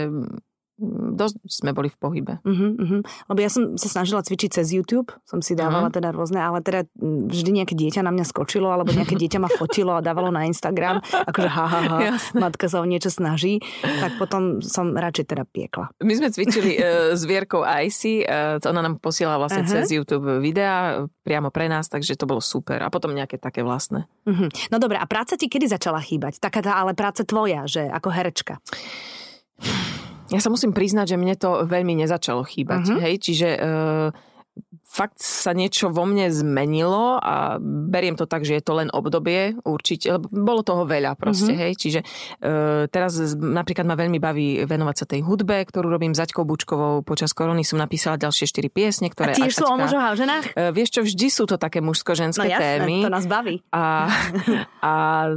dosť 1.15 1.39
sme 1.47 1.71
boli 1.71 1.87
v 1.89 1.97
pohybe. 1.97 2.35
Uh-huh, 2.43 2.75
uh-huh. 2.75 3.01
Lebo 3.31 3.39
ja 3.39 3.47
som 3.47 3.79
sa 3.79 3.87
snažila 3.87 4.21
cvičiť 4.21 4.59
cez 4.59 4.75
YouTube, 4.75 5.15
som 5.23 5.39
si 5.39 5.55
dávala 5.55 5.89
Mhm. 5.89 5.95
teda 5.95 6.09
rôzne, 6.11 6.43
ale 6.43 6.59
teda 6.61 6.85
mm, 6.99 7.31
vždy 7.31 7.51
nejaké 7.63 7.75
dieťa 7.79 8.03
na 8.03 8.11
mňa 8.11 8.27
skočilo, 8.27 8.69
alebo 8.69 8.91
nejaké 8.91 9.15
dieťa 9.15 9.39
ma 9.39 9.47
fotilo 9.47 9.95
a 9.95 10.03
dávalo 10.03 10.35
na 10.35 10.45
Instagram, 10.45 10.99
akože 11.31 11.49
ha, 11.49 11.67
ha, 11.71 11.81
ha, 11.87 11.99
Jasné. 12.03 12.39
matka 12.43 12.67
sa 12.67 12.83
o 12.83 12.87
niečo 12.87 13.09
snaží, 13.15 13.63
tak 13.83 14.19
potom 14.19 14.59
som 14.59 14.93
radšej 14.99 15.25
teda 15.31 15.45
piekla. 15.47 15.95
My 16.03 16.13
sme 16.19 16.29
cvičili 16.35 16.75
e, 16.75 17.15
s 17.15 17.23
Vierkou 17.23 17.63
Icy, 17.63 18.27
e, 18.27 18.59
ona 18.67 18.83
nám 18.83 18.99
posiela 18.99 19.39
vlastne 19.39 19.63
Aha. 19.63 19.71
cez 19.71 19.95
YouTube 19.95 20.43
videá 20.43 21.07
e, 21.07 21.13
priamo 21.23 21.55
pre 21.55 21.71
nás, 21.71 21.87
takže 21.87 22.19
to 22.19 22.27
bolo 22.27 22.43
super. 22.43 22.83
A 22.83 22.91
potom 22.91 23.15
nejaké 23.15 23.39
také 23.39 23.63
vlastné. 23.63 24.11
Uh-huh. 24.27 24.51
No 24.75 24.83
dobre, 24.83 24.99
a 24.99 25.07
práca 25.07 25.39
ti 25.39 25.47
kedy 25.47 25.71
začala 25.71 26.03
chýbať? 26.03 26.43
Taká 26.43 26.65
tá 26.65 26.73
ale 26.81 26.97
práca 26.99 27.23
tvoja, 27.23 27.69
že 27.71 27.87
ako 27.87 28.09
herečka. 28.11 28.59
Ja 30.33 30.41
sa 30.41 30.49
musím 30.49 30.73
priznať, 30.73 31.15
že 31.15 31.21
mne 31.21 31.37
to 31.37 31.69
veľmi 31.69 31.93
nezačalo 32.01 32.43
chýbať. 32.49 32.97
Mhm. 32.97 32.99
Hej, 33.05 33.15
čiže 33.21 33.49
e, 33.53 33.61
fakt 34.93 35.17
sa 35.19 35.51
niečo 35.51 35.89
vo 35.89 36.05
mne 36.05 36.29
zmenilo 36.29 37.17
a 37.17 37.57
beriem 37.59 38.13
to 38.13 38.29
tak, 38.29 38.45
že 38.45 38.55
je 38.55 38.63
to 38.63 38.77
len 38.77 38.93
obdobie 38.93 39.57
určite, 39.63 40.13
lebo 40.13 40.29
bolo 40.29 40.61
toho 40.61 40.85
veľa 40.85 41.17
proste, 41.17 41.49
Mhm. 41.49 41.59
hej, 41.59 41.73
čiže 41.75 42.01
e, 42.39 42.55
teraz 42.87 43.17
napríklad 43.33 43.83
ma 43.83 43.97
veľmi 43.97 44.19
baví 44.19 44.49
venovať 44.63 44.95
sa 44.95 45.07
tej 45.07 45.25
hudbe, 45.25 45.65
ktorú 45.65 45.89
robím 45.89 46.13
s 46.13 46.21
Zaďkou 46.21 46.45
Bučkovou, 46.45 47.01
počas 47.01 47.33
korony 47.33 47.65
som 47.65 47.81
napísala 47.81 48.15
ďalšie 48.15 48.45
štyri 48.45 48.69
piesne, 48.69 49.09
A 49.09 49.13
ktoré 49.13 49.33
tiež 49.33 49.55
sú 49.55 49.65
o 49.65 49.75
mužoch 49.75 49.97
a 49.99 50.13
ženách? 50.13 50.53
E, 50.53 50.69
vieš 50.71 50.93
čo, 50.93 51.01
vždy 51.01 51.27
sú 51.27 51.49
to 51.49 51.57
také 51.57 51.81
No 51.81 51.89
mužsko-ženské 51.89 52.53
jasné, 52.53 52.85
témy 52.85 52.97
to 53.01 53.09
nás 53.09 53.25
baví. 53.25 53.65
a, 53.73 54.13
a 54.79 54.93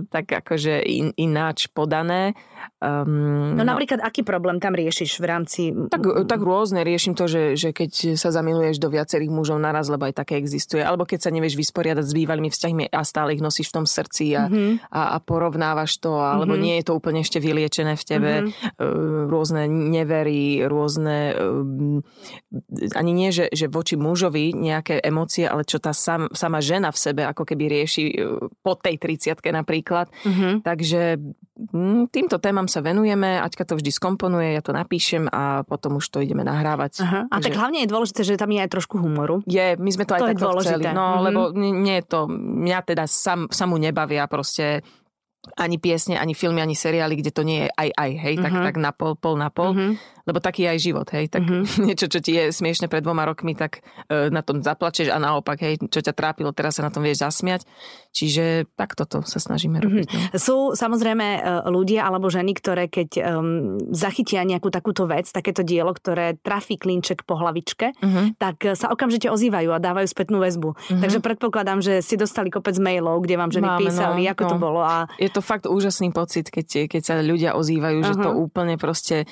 tak 0.09 0.35
akože 0.35 0.83
in, 0.83 1.15
ináč 1.15 1.71
podané. 1.71 2.35
Um, 2.81 3.55
No, 3.55 3.63
napríklad, 3.63 4.01
aký 4.01 4.21
problém 4.21 4.57
tam 4.57 4.73
riešiš 4.73 5.17
v 5.17 5.25
rámci... 5.25 5.61
tak, 5.87 6.01
tak 6.25 6.41
rôzne 6.41 6.81
riešim 6.81 7.13
to, 7.13 7.29
že, 7.29 7.53
že 7.53 7.69
keď 7.69 8.17
sa 8.17 8.33
zamiluješ 8.33 8.77
do 8.77 8.89
viacerých 8.89 9.29
mužov, 9.29 9.44
mužov 9.45 9.61
naraz, 9.61 9.85
lebo 9.93 10.09
aj 10.09 10.17
také 10.17 10.41
existuje. 10.41 10.81
Alebo 10.81 11.05
keď 11.05 11.29
sa 11.29 11.29
nevieš 11.29 11.53
vysporiadať 11.53 12.01
s 12.01 12.17
bývalými 12.17 12.49
vzťahmi 12.49 12.89
a 12.89 13.05
stále 13.05 13.37
ich 13.37 13.45
nosíš 13.45 13.69
v 13.69 13.75
tom 13.77 13.85
srdci 13.85 14.33
a, 14.33 14.49
mm-hmm. 14.49 14.89
a, 14.89 15.01
a 15.13 15.17
porovnávaš 15.21 16.01
to, 16.01 16.17
alebo 16.17 16.57
mm-hmm. 16.57 16.65
nie 16.65 16.75
je 16.81 16.85
to 16.89 16.97
úplne 16.97 17.21
ešte 17.21 17.37
vyliečené 17.37 17.93
v 17.93 18.03
tebe. 18.09 18.31
Mm-hmm. 18.49 19.29
Rôzne 19.29 19.69
nevery, 19.69 20.65
rôzne 20.65 21.37
ani 22.97 23.11
nie, 23.13 23.29
že, 23.29 23.53
že 23.53 23.69
voči 23.69 23.93
mužovi 23.93 24.57
nejaké 24.57 24.97
emócie, 25.05 25.45
ale 25.45 25.61
čo 25.61 25.77
tá 25.77 25.93
sam, 25.93 26.25
sama 26.33 26.57
žena 26.65 26.89
v 26.89 26.97
sebe 26.97 27.21
ako 27.21 27.45
keby 27.45 27.69
rieši 27.69 28.17
po 28.65 28.73
tej 28.73 28.97
30 28.97 29.45
napríklad. 29.53 30.09
Mm-hmm. 30.25 30.65
Takže 30.65 31.21
týmto 32.11 32.35
témam 32.43 32.67
sa 32.67 32.83
venujeme, 32.83 33.39
Aťka 33.39 33.63
to 33.63 33.79
vždy 33.79 33.87
skomponuje, 33.87 34.51
ja 34.51 34.59
to 34.59 34.75
napíšem 34.75 35.31
a 35.31 35.63
potom 35.63 36.03
už 36.03 36.05
to 36.11 36.19
ideme 36.19 36.43
nahrávať. 36.43 36.99
Aha. 36.99 37.21
A 37.31 37.39
Takže... 37.39 37.45
tak 37.47 37.53
hlavne 37.55 37.79
je 37.83 37.87
dôležité, 37.87 38.21
že 38.27 38.35
tam 38.35 38.51
je 38.51 38.59
aj 38.59 38.69
trošku 38.75 38.99
humoru. 38.99 39.39
Je, 39.47 39.79
my 39.79 39.89
sme 39.91 40.03
to, 40.03 40.11
to 40.11 40.15
aj 40.19 40.21
takto 40.35 40.51
chceli. 40.59 40.83
No, 40.91 41.19
mm-hmm. 41.19 41.25
lebo 41.31 41.39
nie 41.55 41.95
je 42.03 42.05
to, 42.05 42.27
mňa 42.27 42.79
teda 42.83 43.03
sam, 43.07 43.47
samu 43.47 43.79
nebavia 43.79 44.27
proste 44.27 44.83
ani 45.53 45.77
piesne, 45.77 46.17
ani 46.17 46.33
filmy, 46.33 46.59
ani 46.61 46.73
seriály, 46.73 47.21
kde 47.21 47.31
to 47.31 47.45
nie 47.45 47.65
je 47.65 47.69
aj 47.69 47.89
aj, 47.93 48.11
hej, 48.17 48.33
mm-hmm. 48.35 48.45
tak, 48.45 48.53
mhm. 48.53 48.65
tak 48.65 48.75
na 48.81 48.91
pol, 48.91 49.13
pol 49.13 49.35
na 49.37 49.49
pol. 49.53 49.71
Mm-hmm 49.73 50.15
lebo 50.25 50.41
taký 50.41 50.65
je 50.65 50.69
aj 50.73 50.79
život, 50.81 51.07
hej, 51.13 51.29
tak 51.29 51.45
mm-hmm. 51.45 51.85
niečo, 51.87 52.09
čo 52.09 52.19
ti 52.19 52.33
je 52.33 52.49
smiešne 52.49 52.89
pred 52.89 53.05
dvoma 53.05 53.29
rokmi, 53.29 53.53
tak 53.53 53.85
e, 54.09 54.33
na 54.33 54.41
tom 54.41 54.59
zaplačeš 54.65 55.13
a 55.13 55.21
naopak, 55.21 55.61
hej, 55.61 55.77
čo 55.93 56.01
ťa 56.01 56.17
trápilo, 56.17 56.49
teraz 56.49 56.81
sa 56.81 56.85
na 56.85 56.89
tom 56.89 57.05
vieš 57.05 57.21
zasmiať. 57.21 57.63
Čiže 58.15 58.71
tak 58.79 58.95
toto 58.97 59.21
sa 59.27 59.37
snažíme 59.37 59.77
mhm. 59.77 59.85
robiť. 59.85 60.09
Mm-hmm. 60.09 60.33
No. 60.33 60.41
Sú 60.41 60.57
samozrejme 60.73 61.27
e, 61.37 61.39
ľudia 61.69 62.09
alebo 62.09 62.27
ženy, 62.27 62.57
ktoré 62.57 62.89
keď 62.89 63.09
um, 63.21 63.77
zachytia 63.93 64.41
nejakú 64.41 64.73
takúto 64.73 65.05
vec, 65.05 65.29
takéto 65.29 65.61
dielo, 65.61 65.93
ktoré 65.93 66.39
trafí 66.41 66.81
klinček 66.81 67.27
po 67.27 67.37
hlavičke, 67.37 67.93
mm-hmm. 67.93 68.25
tak 68.41 68.57
sa 68.73 68.89
okamžite 68.89 69.29
ozývajú 69.29 69.69
a 69.75 69.77
dávajú 69.77 70.07
spätnú 70.09 70.41
väzbu. 70.41 70.73
Mm-hmm. 70.73 71.01
Takže 71.05 71.19
predpokladám, 71.21 71.79
že 71.85 72.01
ste 72.01 72.17
dostali 72.17 72.49
kopec 72.49 72.73
mailov, 72.81 73.21
kde 73.21 73.35
vám 73.37 73.51
ženy 73.53 73.67
Máme, 73.67 73.81
písali, 73.83 74.21
no, 74.25 74.31
ako 74.33 74.43
no. 74.47 74.49
to 74.49 74.57
bolo. 74.57 74.81
A... 74.81 75.05
Je 75.19 75.29
to 75.35 75.43
fakt 75.43 75.67
úžasný 75.67 76.15
pocit, 76.15 76.47
keď, 76.47 76.87
keď 76.87 77.01
sa 77.03 77.15
ľudia 77.19 77.59
ozývajú, 77.59 77.99
uh-huh. 77.99 78.09
že 78.15 78.23
to 78.23 78.31
úplne 78.31 78.79
proste 78.79 79.27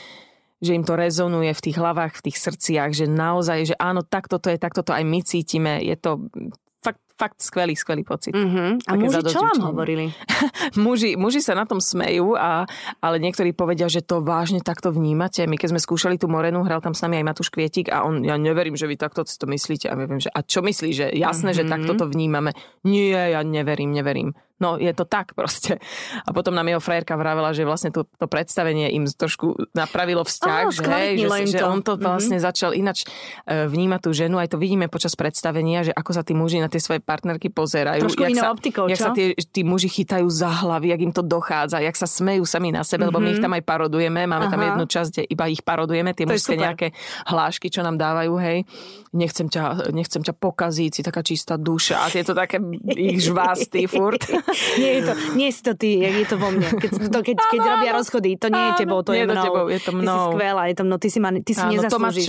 že 0.64 0.80
im 0.80 0.88
to 0.88 0.96
rezonuje 0.96 1.52
v 1.52 1.64
tých 1.70 1.76
hlavách, 1.76 2.24
v 2.24 2.32
tých 2.32 2.40
srdciach, 2.40 2.96
že 2.96 3.06
naozaj, 3.12 3.60
že 3.68 3.76
áno, 3.76 4.00
takto 4.00 4.40
to 4.40 4.48
je, 4.48 4.56
takto 4.56 4.80
to 4.80 4.96
aj 4.96 5.04
my 5.04 5.20
cítime. 5.20 5.84
Je 5.84 5.92
to 6.00 6.32
fakt, 6.80 7.04
fakt 7.20 7.38
skvelý, 7.44 7.76
skvelý 7.76 8.08
pocit. 8.08 8.32
Mm-hmm. 8.32 8.88
A 8.88 8.92
muži 8.96 9.22
čo 9.28 9.44
vám 9.44 9.60
hovorili? 9.60 10.12
muži, 10.88 11.20
muži 11.20 11.44
sa 11.44 11.52
na 11.56 11.68
tom 11.68 11.84
smejú, 11.84 12.40
a, 12.40 12.64
ale 13.04 13.20
niektorí 13.20 13.52
povedia, 13.52 13.92
že 13.92 14.04
to 14.04 14.24
vážne 14.24 14.64
takto 14.64 14.96
vnímate. 14.96 15.44
My 15.52 15.60
keď 15.60 15.76
sme 15.76 15.84
skúšali 15.84 16.16
tú 16.16 16.32
Morenu, 16.32 16.64
hral 16.64 16.80
tam 16.80 16.96
s 16.96 17.04
nami 17.04 17.20
aj 17.20 17.28
Matúš 17.28 17.52
Kvietik 17.52 17.92
a 17.92 18.08
on, 18.08 18.24
ja 18.24 18.40
neverím, 18.40 18.80
že 18.80 18.88
vy 18.88 18.96
takto 18.96 19.28
to 19.28 19.46
myslíte. 19.52 19.92
A 19.92 20.00
ja 20.00 20.08
viem, 20.08 20.24
že 20.24 20.32
a 20.32 20.40
čo 20.44 20.64
myslí, 20.64 20.90
že 20.96 21.06
jasné, 21.12 21.52
mm-hmm. 21.52 21.68
že 21.68 21.72
takto 21.72 21.92
to 22.00 22.06
vnímame. 22.08 22.56
Nie, 22.88 23.36
ja 23.36 23.44
neverím, 23.44 23.92
neverím. 23.92 24.32
No 24.62 24.78
je 24.78 24.94
to 24.94 25.04
tak 25.04 25.34
proste. 25.34 25.82
A 26.24 26.30
potom 26.30 26.54
nám 26.54 26.70
jeho 26.70 26.78
frajerka 26.78 27.18
vravela, 27.18 27.52
že 27.58 27.66
vlastne 27.66 27.90
to, 27.90 28.06
to 28.06 28.30
predstavenie 28.30 28.94
im 28.94 29.10
trošku 29.10 29.74
napravilo 29.74 30.22
vzťah, 30.22 30.66
oh, 30.70 30.72
že, 30.72 30.84
hej, 30.86 31.12
že, 31.26 31.58
že 31.58 31.66
on 31.66 31.82
to 31.82 31.98
mm-hmm. 31.98 32.06
vlastne 32.06 32.38
začal 32.38 32.72
inač 32.78 33.04
e, 33.50 33.66
vnímať 33.66 34.00
tú 34.06 34.10
ženu, 34.14 34.38
aj 34.38 34.54
to 34.54 34.62
vidíme 34.62 34.86
počas 34.88 35.18
predstavenia, 35.18 35.82
že 35.82 35.92
ako 35.92 36.12
sa 36.14 36.22
tí 36.22 36.38
muži 36.38 36.62
na 36.62 36.70
tie 36.70 36.78
svoje 36.78 37.02
partnerky 37.02 37.50
pozerajú. 37.50 38.06
Trošku 38.06 38.24
jak 38.30 38.38
sa, 38.38 38.54
optikou, 38.54 38.86
jak 38.86 39.02
sa 39.02 39.12
tie, 39.12 39.34
tí 39.34 39.66
muži 39.66 39.90
chytajú 39.90 40.30
za 40.30 40.54
hlavy, 40.54 40.94
jak 40.94 41.02
im 41.02 41.14
to 41.14 41.26
dochádza, 41.26 41.82
jak 41.82 41.98
sa 41.98 42.06
smejú 42.06 42.46
sami 42.46 42.70
na 42.70 42.86
sebe, 42.86 43.10
mm-hmm. 43.10 43.10
lebo 43.10 43.20
my 43.20 43.30
ich 43.34 43.42
mhm. 43.42 43.46
tam 43.50 43.54
aj 43.58 43.64
parodujeme, 43.66 44.22
máme 44.30 44.48
Aha. 44.48 44.54
tam 44.54 44.62
jednu 44.62 44.86
časť, 44.86 45.10
kde 45.10 45.24
iba 45.34 45.46
ich 45.50 45.66
parodujeme, 45.66 46.14
tie 46.14 46.30
mužské 46.30 46.56
nejaké 46.56 46.94
hlášky, 47.26 47.74
čo 47.74 47.82
nám 47.82 47.98
dávajú, 47.98 48.38
hej. 48.38 48.70
Nechcem 49.14 49.50
ťa, 49.50 49.94
nechcem 49.94 50.22
ťa 50.22 50.34
pokaziť, 50.38 50.92
si 50.94 51.02
taká 51.02 51.22
čistá 51.22 51.58
duša 51.58 52.06
a 52.06 52.08
tieto 52.10 52.34
také 52.38 52.62
ich 53.14 53.26
žvásty 53.26 53.90
furt. 53.90 54.26
nie 54.82 54.92
je 55.00 55.02
to, 55.08 55.14
nie 55.40 55.50
si 55.50 55.62
to 55.64 55.74
ty, 55.74 56.04
je 56.04 56.26
to 56.28 56.36
vo 56.36 56.52
mne. 56.52 56.68
Keď, 56.68 56.92
to, 57.10 57.20
keď, 57.24 57.38
keď 57.50 57.62
robia 57.64 57.92
rozchody, 57.96 58.36
to 58.36 58.48
nie 58.52 58.64
je 58.72 58.72
tebou, 58.84 59.00
to 59.02 59.16
je 59.16 59.24
mnou. 59.24 59.46
Tebou, 59.46 59.66
je 59.72 59.80
to 59.80 59.92
mnou. 59.96 60.04
Ty 60.04 60.20
si 60.20 60.36
skvelá, 60.36 60.62
je 60.68 60.76
to 60.76 60.84
mnou, 60.84 60.98
ty 61.00 61.08
si, 61.10 61.20
ma, 61.20 61.30
ty 61.32 61.54
si 61.56 61.64
nezaslúžiš. 61.64 62.28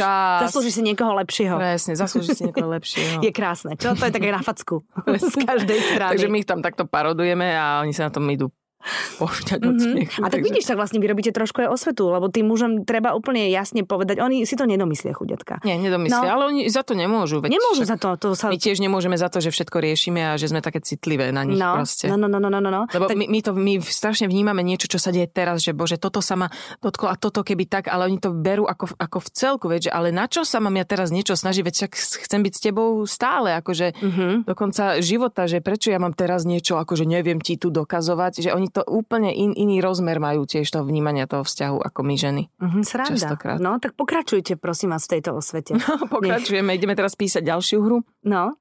Zaslúžiš 0.48 0.72
si 0.78 0.82
niekoho 0.82 1.12
lepšieho. 1.18 1.54
Presne, 1.58 1.92
zaslúžiš 1.98 2.30
si 2.38 2.42
niekoho 2.46 2.70
lepšieho. 2.70 3.18
je 3.26 3.30
krásne. 3.34 3.74
Čo 3.76 3.98
to 3.98 4.04
je 4.06 4.12
také 4.14 4.30
na 4.30 4.40
facku. 4.42 4.86
Z 5.34 5.34
každej 5.42 5.78
strany. 5.94 6.10
Takže 6.16 6.28
my 6.30 6.36
ich 6.40 6.48
tam 6.48 6.60
takto 6.62 6.86
parodujeme 6.86 7.52
a 7.54 7.82
oni 7.82 7.92
sa 7.92 8.08
na 8.08 8.12
tom 8.14 8.24
idú 8.30 8.50
pošťať 9.20 9.60
od 9.64 9.74
mm-hmm. 9.74 9.92
smiechu. 9.92 10.20
A 10.20 10.28
tak 10.28 10.40
takže... 10.40 10.46
vidíš, 10.46 10.64
tak 10.68 10.76
vlastne 10.76 10.98
vyrobíte 11.00 11.32
trošku 11.32 11.64
aj 11.64 11.68
osvetu, 11.72 12.08
lebo 12.12 12.28
tým 12.28 12.46
mužom 12.48 12.70
treba 12.84 13.16
úplne 13.16 13.48
jasne 13.48 13.82
povedať, 13.82 14.20
oni 14.20 14.44
si 14.44 14.54
to 14.54 14.68
nedomyslia, 14.68 15.16
chudetka. 15.16 15.60
Nie, 15.64 15.80
nedomyslia, 15.80 16.20
no. 16.20 16.34
ale 16.34 16.42
oni 16.52 16.60
za 16.68 16.84
to 16.84 16.92
nemôžu. 16.92 17.40
Veď 17.40 17.56
nemôžu 17.56 17.82
za 17.88 17.96
to. 17.96 18.14
to 18.20 18.36
sa... 18.36 18.52
My 18.52 18.60
tiež 18.60 18.78
nemôžeme 18.80 19.16
za 19.16 19.32
to, 19.32 19.40
že 19.40 19.50
všetko 19.50 19.76
riešime 19.80 20.20
a 20.20 20.32
že 20.36 20.52
sme 20.52 20.60
také 20.60 20.84
citlivé 20.84 21.32
na 21.32 21.42
nich 21.46 21.58
no. 21.58 21.80
proste. 21.80 22.08
No, 22.08 22.20
no, 22.20 22.28
no, 22.28 22.38
no, 22.38 22.48
no, 22.48 22.70
no. 22.70 22.82
Lebo 22.92 23.08
tak... 23.08 23.16
my, 23.16 23.24
my, 23.28 23.40
to, 23.40 23.50
my 23.56 23.74
strašne 23.80 24.28
vnímame 24.28 24.60
niečo, 24.60 24.86
čo 24.86 25.00
sa 25.00 25.10
deje 25.14 25.30
teraz, 25.30 25.64
že 25.64 25.72
bože, 25.72 25.96
toto 25.96 26.20
sa 26.20 26.36
ma 26.36 26.52
dotklo 26.82 27.08
a 27.08 27.16
toto 27.16 27.40
keby 27.40 27.64
tak, 27.70 27.88
ale 27.88 28.10
oni 28.10 28.18
to 28.20 28.34
berú 28.34 28.68
ako, 28.68 28.92
ako 29.00 29.18
v 29.22 29.28
celku, 29.32 29.66
veď, 29.70 29.92
ale 29.92 30.12
na 30.12 30.28
čo 30.28 30.44
sa 30.44 30.60
mám 30.60 30.74
ja 30.76 30.84
teraz 30.84 31.08
niečo 31.14 31.38
snažiť, 31.38 31.62
veď 31.64 31.74
však 31.74 31.92
chcem 32.28 32.40
byť 32.42 32.52
s 32.52 32.60
tebou 32.60 32.90
stále, 33.08 33.56
akože 33.56 33.96
mm-hmm. 33.96 34.32
do 34.44 34.54
konca 34.58 34.98
života, 35.00 35.46
že 35.46 35.62
prečo 35.62 35.88
ja 35.88 36.02
mám 36.02 36.12
teraz 36.12 36.42
niečo, 36.44 36.76
akože 36.76 37.06
neviem 37.06 37.38
ti 37.38 37.56
tu 37.56 37.70
dokazovať, 37.70 38.44
že 38.44 38.50
oni 38.50 38.73
to 38.74 38.82
úplne 38.82 39.30
in, 39.30 39.54
iný 39.54 39.78
rozmer 39.78 40.18
majú 40.18 40.42
tiež 40.42 40.66
toho 40.66 40.82
vnímania 40.82 41.30
toho 41.30 41.46
vzťahu 41.46 41.78
ako 41.78 42.00
my 42.02 42.14
ženy. 42.18 42.42
Mm-hmm, 42.58 42.82
sranda. 42.82 43.10
Častokrát. 43.14 43.58
No, 43.62 43.78
tak 43.78 43.94
pokračujte 43.94 44.58
prosím 44.58 44.90
vás 44.90 45.06
v 45.06 45.18
tejto 45.18 45.38
osvete. 45.38 45.78
No, 45.78 46.10
pokračujeme. 46.10 46.74
Nech. 46.74 46.82
Ideme 46.82 46.98
teraz 46.98 47.14
písať 47.14 47.46
ďalšiu 47.46 47.78
hru. 47.78 48.02
No. 48.26 48.58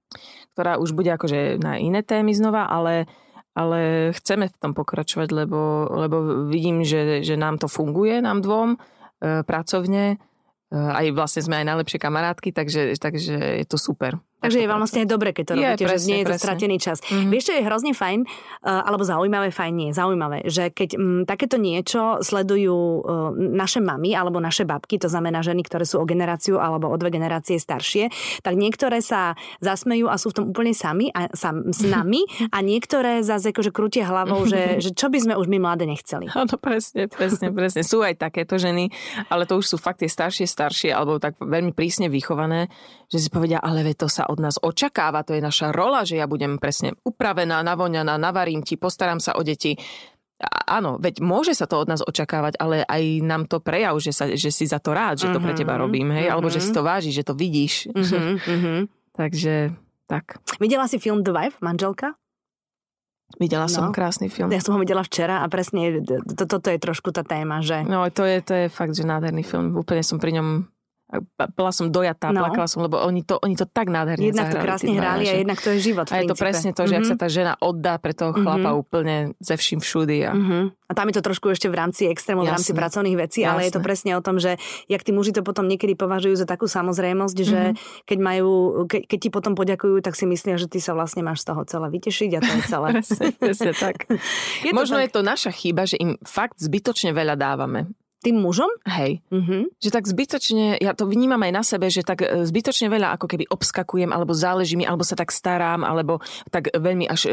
Ktorá 0.53 0.77
už 0.77 0.93
bude 0.93 1.09
akože 1.09 1.57
na 1.57 1.81
iné 1.81 2.05
témy 2.05 2.37
znova, 2.37 2.69
ale 2.69 3.09
ale 3.53 4.09
chceme 4.17 4.49
v 4.49 4.57
tom 4.57 4.73
pokračovať, 4.73 5.29
lebo, 5.29 5.85
lebo 5.93 6.49
vidím, 6.49 6.81
že, 6.81 7.21
že 7.21 7.37
nám 7.37 7.61
to 7.61 7.69
funguje, 7.69 8.17
nám 8.17 8.41
dvom, 8.41 8.81
e, 9.21 9.45
pracovne. 9.45 10.17
E, 10.73 10.73
aj 10.73 11.13
vlastne 11.13 11.45
sme 11.45 11.61
aj 11.61 11.65
najlepšie 11.69 12.01
kamarátky, 12.01 12.49
takže, 12.49 12.97
takže 12.97 13.61
je 13.61 13.65
to 13.69 13.77
super. 13.77 14.17
Takže 14.43 14.59
je 14.59 14.67
vlastne 14.67 15.01
dobre, 15.07 15.31
keď 15.31 15.43
to 15.47 15.53
robíte, 15.55 15.83
je, 15.83 15.87
presne, 15.87 16.03
že 16.03 16.09
nie 16.11 16.19
je 16.19 16.27
to 16.27 16.35
stratený 16.35 16.75
čas. 16.83 16.97
Mm-hmm. 16.99 17.31
Vieš, 17.31 17.43
čo 17.47 17.53
je 17.55 17.61
hrozne 17.63 17.91
fajn, 17.95 18.19
uh, 18.27 18.83
alebo 18.83 19.03
zaujímavé, 19.07 19.55
fajn 19.55 19.73
nie, 19.73 19.89
zaujímavé, 19.95 20.43
že 20.51 20.67
keď 20.67 20.89
um, 20.99 21.23
takéto 21.23 21.55
niečo 21.55 22.19
sledujú 22.19 22.75
uh, 22.75 23.31
naše 23.33 23.79
mamy 23.79 24.11
alebo 24.11 24.43
naše 24.43 24.67
babky, 24.67 24.99
to 24.99 25.07
znamená 25.07 25.39
ženy, 25.39 25.63
ktoré 25.63 25.87
sú 25.87 26.03
o 26.03 26.05
generáciu 26.05 26.59
alebo 26.59 26.91
o 26.91 26.95
dve 26.99 27.07
generácie 27.15 27.55
staršie, 27.55 28.11
tak 28.43 28.59
niektoré 28.59 28.99
sa 28.99 29.39
zasmejú 29.63 30.11
a 30.11 30.19
sú 30.19 30.35
v 30.35 30.43
tom 30.43 30.45
úplne 30.51 30.75
sami 30.75 31.07
a 31.15 31.31
sam, 31.31 31.71
s 31.71 31.87
nami 31.95 32.27
a 32.51 32.59
niektoré 32.59 33.23
zase 33.23 33.55
akože 33.55 33.71
krútia 33.71 34.03
hlavou, 34.03 34.43
že, 34.43 34.83
že 34.83 34.91
čo 34.91 35.07
by 35.07 35.23
sme 35.23 35.33
už 35.39 35.47
my 35.47 35.57
mladé 35.63 35.87
nechceli. 35.87 36.27
Áno, 36.35 36.59
presne, 36.59 37.07
presne, 37.07 37.55
presne. 37.55 37.81
Sú 37.87 38.03
aj 38.03 38.19
takéto 38.19 38.59
ženy, 38.59 38.91
ale 39.31 39.47
to 39.47 39.55
už 39.55 39.71
sú 39.71 39.77
fakt 39.79 40.03
tie 40.03 40.11
staršie, 40.11 40.43
staršie 40.43 40.91
alebo 40.91 41.15
tak 41.21 41.39
veľmi 41.39 41.71
prísne 41.71 42.11
vychované, 42.11 42.67
že 43.13 43.21
si 43.21 43.29
povedia, 43.29 43.61
ale 43.61 43.85
to 43.93 44.09
sa 44.09 44.25
od 44.25 44.41
nás 44.41 44.57
očakáva, 44.57 45.21
to 45.21 45.37
je 45.37 45.45
naša 45.45 45.69
rola, 45.69 46.01
že 46.01 46.17
ja 46.17 46.25
budem 46.25 46.57
presne 46.57 46.97
upravená, 47.05 47.61
navoňaná, 47.61 48.17
navarím 48.17 48.65
ti, 48.65 48.73
postaram 48.73 49.21
sa 49.21 49.37
o 49.37 49.45
deti. 49.45 49.77
Áno, 50.65 50.97
veď 50.97 51.21
môže 51.21 51.53
sa 51.53 51.69
to 51.69 51.77
od 51.77 51.85
nás 51.85 52.01
očakávať, 52.01 52.57
ale 52.57 52.81
aj 52.81 53.03
nám 53.21 53.45
to 53.45 53.61
prejav, 53.61 53.93
že, 54.01 54.09
sa, 54.09 54.25
že 54.33 54.49
si 54.49 54.65
za 54.65 54.81
to 54.81 54.97
rád, 54.97 55.21
že 55.21 55.29
to 55.29 55.37
pre 55.37 55.53
teba 55.53 55.77
mhm, 55.77 55.81
robím, 55.85 56.09
hej, 56.09 56.25
uh-huh. 56.25 56.33
alebo 56.41 56.49
že 56.49 56.57
si 56.57 56.73
to 56.73 56.81
váži, 56.81 57.13
že 57.13 57.21
to 57.21 57.37
vidíš. 57.37 57.93
Uh-huh. 57.93 58.89
Takže 59.19 59.77
tak. 60.09 60.41
Videla 60.57 60.89
si 60.89 60.97
film 60.97 61.21
The 61.21 61.31
Wife, 61.31 61.61
manželka? 61.61 62.17
Videla 63.37 63.65
som 63.65 63.89
no. 63.89 63.95
krásny 63.95 64.29
film. 64.29 64.49
Ja 64.53 64.61
som 64.61 64.77
ho 64.77 64.81
videla 64.81 65.01
včera 65.01 65.41
a 65.41 65.49
presne 65.49 66.01
toto 66.37 66.61
to 66.61 66.69
je 66.69 66.77
trošku 66.77 67.09
tá 67.09 67.25
téma, 67.25 67.65
že... 67.65 67.81
No, 67.85 68.05
to 68.13 68.25
je, 68.25 68.41
to 68.45 68.53
je 68.53 68.65
fakt, 68.69 68.93
že 68.93 69.05
nádherný 69.05 69.41
film. 69.41 69.73
Úplne 69.73 70.03
som 70.05 70.21
pri 70.21 70.37
ňom 70.37 70.69
bola 71.53 71.71
som 71.75 71.93
dojatá, 71.93 72.33
no. 72.33 72.41
plakala 72.41 72.65
som, 72.65 72.81
lebo 72.81 72.97
oni 72.97 73.21
to, 73.21 73.37
oni 73.37 73.53
to 73.53 73.69
tak 73.69 73.91
nádherne 73.93 74.33
Jednak 74.33 74.49
to 74.49 74.57
krásne 74.57 74.91
hrali 74.97 75.29
a 75.29 75.33
jednak 75.37 75.59
to 75.61 75.69
je 75.77 75.79
život. 75.93 76.09
A 76.09 76.23
je 76.23 76.29
to 76.29 76.37
presne 76.37 76.71
to, 76.73 76.89
že 76.89 76.97
mm-hmm. 76.97 77.05
ak 77.05 77.11
sa 77.11 77.15
tá 77.19 77.27
žena 77.29 77.53
oddá 77.61 78.01
pre 78.01 78.17
toho 78.17 78.33
chlapa 78.33 78.73
mm-hmm. 78.73 78.81
úplne 78.81 79.15
ze 79.37 79.53
vším 79.53 79.79
všudy. 79.83 80.17
A... 80.25 80.31
Mm-hmm. 80.33 80.63
a 80.89 80.91
tam 80.97 81.05
je 81.09 81.15
to 81.19 81.23
trošku 81.25 81.47
ešte 81.53 81.67
v 81.69 81.75
rámci 81.75 82.09
extrému, 82.09 82.41
v 82.45 82.53
rámci 82.53 82.71
pracovných 82.73 83.17
vecí, 83.17 83.45
Jasne. 83.45 83.51
ale 83.53 83.59
je 83.69 83.73
to 83.73 83.81
presne 83.81 84.11
o 84.17 84.21
tom, 84.21 84.41
že 84.41 84.57
jak 84.89 85.01
tí 85.05 85.11
muži 85.13 85.33
to 85.33 85.45
potom 85.45 85.69
niekedy 85.69 85.93
považujú 85.93 86.33
za 86.33 86.47
takú 86.49 86.65
samozrejmosť, 86.65 87.37
že 87.41 87.59
mm-hmm. 87.73 88.03
keď 88.09 88.17
majú, 88.17 88.49
ke, 88.89 89.05
keď 89.05 89.19
ti 89.19 89.29
potom 89.29 89.53
poďakujú, 89.53 90.01
tak 90.01 90.17
si 90.17 90.25
myslia, 90.25 90.57
že 90.57 90.65
ty 90.65 90.81
sa 90.81 90.97
vlastne 90.97 91.21
máš 91.21 91.45
z 91.45 91.53
toho 91.53 91.61
celé 91.69 91.87
vytešiť 91.93 92.29
a 92.37 92.39
to 92.41 92.51
je 92.51 92.61
celé. 92.65 92.87
presne, 92.97 93.25
presne 93.37 93.71
tak. 93.77 93.95
je 94.65 94.71
Možno 94.73 94.97
tak... 94.97 95.03
je 95.05 95.09
to 95.13 95.21
naša 95.21 95.51
chyba, 95.53 95.85
že 95.85 96.01
im 96.01 96.17
fakt 96.25 96.57
zbytočne 96.57 97.13
veľa 97.13 97.37
dávame 97.37 97.93
Tým 98.23 98.39
mužom? 98.39 98.71
Hej. 98.87 99.19
Mhm. 99.29 99.75
Že 99.77 99.89
tak 99.91 100.03
zbytočne, 100.07 100.79
ja 100.79 100.95
to 100.95 101.03
vnímam 101.03 101.37
aj 101.37 101.51
na 101.51 101.61
sebe, 101.61 101.91
že 101.91 102.01
tak 102.01 102.23
e, 102.23 102.47
zbytočne 102.47 102.87
veľa 102.87 103.19
ako 103.19 103.27
keby 103.27 103.51
obskakujem, 103.51 104.09
alebo 104.09 104.31
záleží 104.31 104.73
mi, 104.73 104.87
alebo 104.87 105.03
sa 105.03 105.13
tak 105.13 105.29
starám, 105.29 105.83
alebo 105.83 106.23
tak 106.47 106.71
veľmi 106.71 107.05
až 107.05 107.21
e, 107.27 107.31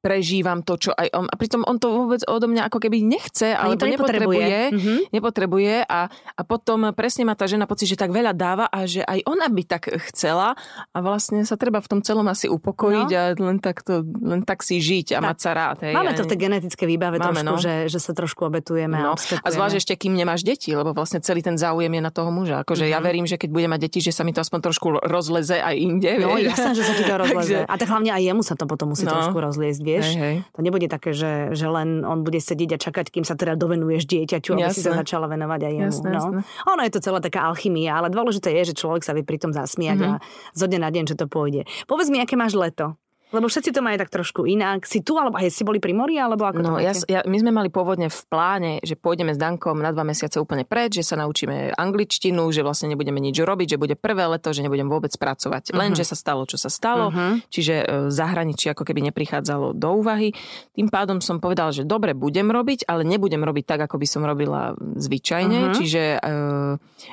prežívam 0.00 0.64
to, 0.64 0.80
čo 0.80 0.90
aj 0.90 1.12
on. 1.12 1.28
A 1.28 1.36
pritom 1.36 1.60
on 1.62 1.76
to 1.76 1.92
vôbec 1.92 2.24
odo 2.24 2.48
mňa 2.48 2.66
ako 2.66 2.80
keby 2.80 3.04
nechce, 3.04 3.52
alebo 3.52 3.76
to 3.76 3.86
nepotrebuje. 3.86 4.58
Mhm. 4.72 4.94
Nepotrebuje 5.12 5.84
a, 5.84 6.08
a 6.08 6.42
potom 6.42 6.88
presne 6.90 7.28
má 7.28 7.36
tá 7.36 7.44
žena 7.44 7.68
pocit, 7.68 7.84
že 7.86 8.00
tak 8.00 8.10
veľa 8.10 8.32
dáva 8.32 8.64
a 8.64 8.88
že 8.88 9.04
aj 9.04 9.28
ona 9.28 9.46
by 9.46 9.62
tak 9.68 9.92
chcela 10.08 10.56
a 10.90 10.98
vlastne 10.98 11.44
sa 11.44 11.60
treba 11.60 11.84
v 11.84 11.88
tom 11.88 12.00
celom 12.00 12.24
asi 12.26 12.48
upokojiť 12.48 13.08
No. 13.10 13.16
a 13.16 13.22
len 13.34 13.58
tak, 13.58 13.82
to, 13.82 14.00
len 14.22 14.40
tak 14.40 14.62
si 14.62 14.78
žiť 14.78 15.16
a 15.16 15.20
Tak. 15.20 15.26
mať 15.26 15.38
sa 15.38 15.50
rád. 15.52 15.76
Hej. 15.84 15.92
Máme 15.92 16.10
A 16.10 16.16
to 16.16 16.24
v 16.24 16.30
tej 16.30 16.40
genetickej 16.40 16.86
výbave 16.86 17.16
Máme, 17.16 17.42
trošku, 17.42 17.48
no. 17.48 17.54
že, 17.58 17.74
že 17.86 17.98
sa 17.98 18.12
trošku 18.12 18.46
obetujeme 18.46 18.96
a 18.96 19.02
No, 19.02 19.12
obskakujeme. 19.12 19.44
a 19.44 19.48
zvlášť 19.50 19.76
ešte, 19.76 19.92
kým 19.96 20.14
nemáš 20.30 20.42
deti, 20.42 20.70
lebo 20.70 20.92
vlastne 20.92 21.18
celý 21.18 21.42
ten 21.42 21.56
záujem 21.56 21.90
je 21.90 21.98
na 21.98 22.08
toho 22.08 22.30
muža. 22.30 22.62
Akože 22.62 22.86
Mhm. 22.86 22.90
ja 22.90 22.98
verím, 23.00 23.26
že 23.26 23.34
keď 23.34 23.50
budem 23.50 23.66
mať 23.68 23.80
deti, 23.82 23.98
že 23.98 24.10
sa 24.10 24.22
mi 24.22 24.30
to 24.30 24.38
aspoň 24.38 24.60
trošku 24.62 24.86
rozleze 25.02 25.58
aj 25.58 25.74
inde. 25.74 26.06
No 26.16 26.38
vieš. 26.38 26.54
jasné, 26.54 26.70
že 26.72 26.82
sa 26.82 26.92
ti 26.92 27.02
to 27.02 27.14
rozleze. 27.18 27.56
Takže- 27.56 27.66
A 27.66 27.74
tak 27.74 27.88
hlavne 27.88 28.10
aj 28.10 28.22
jemu 28.22 28.42
sa 28.42 28.54
to 28.54 28.64
potom 28.64 28.86
musí 28.88 29.02
No. 29.02 29.12
trošku 29.12 29.34
rozliesť, 29.36 29.80
vieš. 29.80 30.06
Hej, 30.08 30.16
hej. 30.16 30.36
To 30.52 30.60
nebude 30.60 30.86
také, 30.86 31.10
že, 31.10 31.50
že 31.50 31.66
len 31.66 32.02
on 32.02 32.22
bude 32.22 32.38
sedieť 32.38 32.70
a 32.70 32.78
čakať, 32.80 33.10
kým 33.10 33.24
sa 33.24 33.34
teda 33.34 33.56
dovenuješ 33.56 34.06
dieťaťu, 34.06 34.54
aby 34.54 34.70
si 34.70 34.78
sa 34.78 34.94
Jasné. 34.94 35.00
začala 35.02 35.26
venovať 35.26 35.60
aj 35.60 35.72
jemu. 35.72 35.90
Jasné, 35.90 36.08
no. 36.08 36.14
jasné. 36.14 36.38
Ono 36.68 36.80
je 36.80 36.92
to 36.92 37.00
celá 37.00 37.18
taká 37.18 37.40
alchymia, 37.44 37.96
ale 37.96 38.08
dôležité 38.08 38.54
je, 38.54 38.70
že 38.70 38.74
človek 38.76 39.02
sa 39.02 39.10
vie 39.10 39.24
pri 39.24 39.36
tom 39.36 39.50
zasmiať 39.50 39.98
Mhm. 39.98 40.06
a 40.06 40.12
zo 40.52 40.64
dňa 40.64 40.78
na 40.78 40.90
deň, 40.90 41.04
že 41.06 41.16
to 41.16 41.26
pôjde. 41.26 41.66
Povedz 41.84 42.06
mi, 42.06 42.22
aké 42.22 42.36
máš 42.36 42.54
leto. 42.54 42.94
Lebo 43.30 43.46
všetci 43.46 43.70
to 43.70 43.80
majú 43.80 43.96
tak 43.96 44.10
trošku 44.10 44.42
inak. 44.42 44.82
Si 44.84 45.00
tu, 45.00 45.14
alebo 45.14 45.38
aj 45.38 45.50
si 45.50 45.62
boli 45.62 45.78
pri 45.78 45.94
mori, 45.94 46.18
alebo 46.18 46.44
ako 46.44 46.58
No, 46.60 46.82
ja, 46.82 46.90
ja, 47.06 47.22
my 47.22 47.36
sme 47.38 47.54
mali 47.54 47.70
pôvodne 47.70 48.10
v 48.10 48.20
pláne, 48.26 48.72
že 48.82 48.98
pôjdeme 48.98 49.30
s 49.30 49.38
Dankom 49.38 49.78
na 49.78 49.94
dva 49.94 50.02
mesiace 50.02 50.36
úplne 50.36 50.66
preč, 50.66 50.98
že 50.98 51.06
sa 51.06 51.14
naučíme 51.14 51.72
angličtinu, 51.78 52.42
že 52.50 52.60
vlastne 52.60 52.90
nebudeme 52.90 53.22
nič 53.22 53.38
robiť, 53.38 53.74
že 53.74 53.78
bude 53.78 53.94
prvé 53.94 54.26
leto, 54.26 54.50
že 54.50 54.60
nebudem 54.60 54.90
vôbec 54.90 55.14
pracovať. 55.14 55.70
Lenže 55.70 56.02
sa 56.02 56.18
stalo, 56.18 56.42
čo 56.44 56.58
sa 56.58 56.66
stalo, 56.68 57.14
Mhm. 57.14 57.46
čiže 57.48 57.74
e, 57.80 57.84
zahraničie 58.10 58.74
ako 58.74 58.82
keby 58.82 59.10
neprichádzalo 59.10 59.78
do 59.78 59.88
úvahy. 59.94 60.34
Tým 60.74 60.90
pádom 60.90 61.22
som 61.22 61.38
povedal, 61.38 61.70
že 61.70 61.86
dobre, 61.86 62.18
budem 62.18 62.50
robiť, 62.50 62.90
ale 62.90 63.06
nebudem 63.06 63.40
robiť 63.40 63.64
tak, 63.64 63.80
ako 63.86 63.96
by 63.96 64.06
som 64.10 64.22
robila 64.26 64.74
zvyčajne, 64.76 65.70
Mhm. 65.70 65.74
čiže 65.78 66.02
e, 66.16 66.18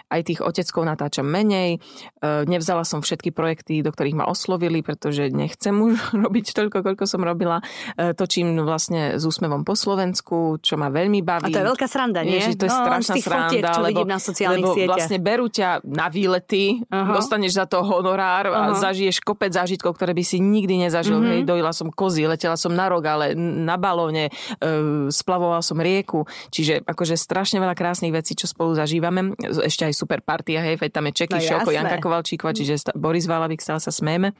aj 0.09 0.21
tých 0.25 0.39
oteckov 0.41 0.83
natáčam 0.83 1.29
menej. 1.29 1.77
E, 1.77 2.47
nevzala 2.49 2.81
som 2.83 3.05
všetky 3.05 3.29
projekty, 3.31 3.85
do 3.85 3.93
ktorých 3.93 4.17
ma 4.17 4.25
oslovili, 4.25 4.81
pretože 4.81 5.29
nechcem 5.29 5.77
už 5.77 6.06
robiť 6.25 6.45
toľko, 6.55 6.83
koľko 6.83 7.03
som 7.05 7.21
robila. 7.23 7.59
E, 7.95 8.13
točím 8.13 8.57
vlastne 8.63 9.15
s 9.19 9.23
úsmevom 9.23 9.63
po 9.63 9.73
Slovensku, 9.73 10.61
čo 10.63 10.75
ma 10.75 10.91
veľmi 10.91 11.21
baví. 11.21 11.51
A 11.51 11.55
to 11.55 11.61
je 11.63 11.67
veľká 11.67 11.87
sranda, 11.87 12.21
nie? 12.23 12.39
Ježiš, 12.39 12.55
to 12.59 12.65
je 12.67 12.73
no, 12.73 12.79
strašná 12.83 13.13
tých 13.15 13.27
fotiek, 13.27 13.63
sranda, 13.63 13.75
čo 13.75 13.81
lebo, 13.83 14.01
na 14.03 14.19
sociálnych 14.19 14.65
lebo 14.65 14.75
sieťach. 14.75 14.89
vlastne 14.91 15.17
berú 15.21 15.45
ťa 15.47 15.69
na 15.85 16.07
výlety, 16.07 16.63
Aha. 16.89 17.13
dostaneš 17.15 17.51
za 17.57 17.65
to 17.65 17.81
honorár 17.83 18.51
a 18.51 18.71
Aha. 18.71 18.77
zažiješ 18.77 19.23
kopec 19.23 19.51
zážitkov, 19.53 19.95
ktoré 19.95 20.11
by 20.11 20.23
si 20.23 20.37
nikdy 20.39 20.87
nezažil. 20.87 21.19
Hej, 21.23 21.49
dojila 21.49 21.73
som 21.73 21.89
kozy, 21.89 22.29
letela 22.29 22.55
som 22.55 22.71
na 22.71 22.87
rok, 22.87 23.03
ale 23.03 23.33
na 23.37 23.75
balóne, 23.75 24.29
e, 24.29 25.11
splavovala 25.11 25.65
som 25.65 25.79
rieku. 25.81 26.29
Čiže 26.53 26.85
akože 26.85 27.17
strašne 27.17 27.57
veľa 27.57 27.73
krásnych 27.73 28.13
vecí, 28.13 28.37
čo 28.37 28.45
spolu 28.45 28.77
zažívame. 28.77 29.33
Ešte 29.41 29.87
aj 29.89 29.93
super 29.97 30.21
partia, 30.21 30.61
hej, 30.61 30.77
tam 30.91 31.09
je 31.09 31.25
Čeky 31.25 31.39
No 31.39 31.43
Šoko. 31.43 31.69
Janka 31.73 31.97
Kovalčíková, 32.01 32.51
čiže 32.53 32.93
Boris 32.95 33.25
Valabik, 33.25 33.59
stále 33.59 33.81
sa 33.81 33.91
smejeme. 33.91 34.33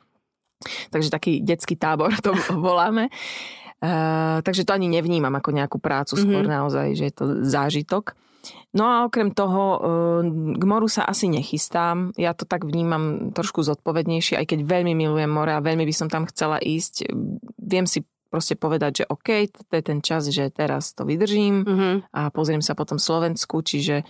Takže 0.90 1.10
taký 1.10 1.40
detský 1.40 1.76
tábor 1.76 2.12
to 2.26 2.32
voláme. 2.54 3.10
Uh, 3.78 4.42
takže 4.42 4.66
to 4.66 4.74
ani 4.74 4.90
nevnímam 4.90 5.30
ako 5.32 5.54
nejakú 5.54 5.78
prácu, 5.78 6.18
skôr 6.18 6.42
Mhm. 6.42 6.52
naozaj, 6.52 6.88
že 6.94 7.04
je 7.08 7.14
to 7.14 7.26
zážitok. 7.46 8.18
No 8.74 8.86
a 8.86 9.06
okrem 9.06 9.30
toho, 9.30 9.64
uh, 9.76 9.80
k 10.54 10.64
moru 10.64 10.88
sa 10.88 11.04
asi 11.04 11.28
nechystám. 11.28 12.10
Ja 12.16 12.34
to 12.34 12.44
tak 12.44 12.64
vnímam 12.64 13.30
trošku 13.32 13.62
zodpovednejšie, 13.62 14.34
aj 14.36 14.46
keď 14.48 14.60
veľmi 14.64 14.94
milujem 14.94 15.30
more 15.30 15.52
a 15.52 15.62
veľmi 15.62 15.84
by 15.84 15.94
som 15.94 16.10
tam 16.10 16.26
chcela 16.26 16.58
ísť. 16.58 17.06
Viem 17.60 17.86
si 17.86 18.02
proste 18.28 18.56
povedať, 18.56 18.92
že 18.92 19.04
OK, 19.08 19.30
to 19.48 19.72
je 19.72 19.84
ten 19.84 20.00
čas, 20.00 20.26
že 20.28 20.50
teraz 20.50 20.92
to 20.92 21.06
vydržím 21.06 21.62
Mhm. 21.62 21.90
a 22.12 22.22
pozriem 22.28 22.60
sa 22.60 22.74
potom 22.74 22.98
Slovensku, 22.98 23.62
čiže 23.62 24.02
e, 24.02 24.06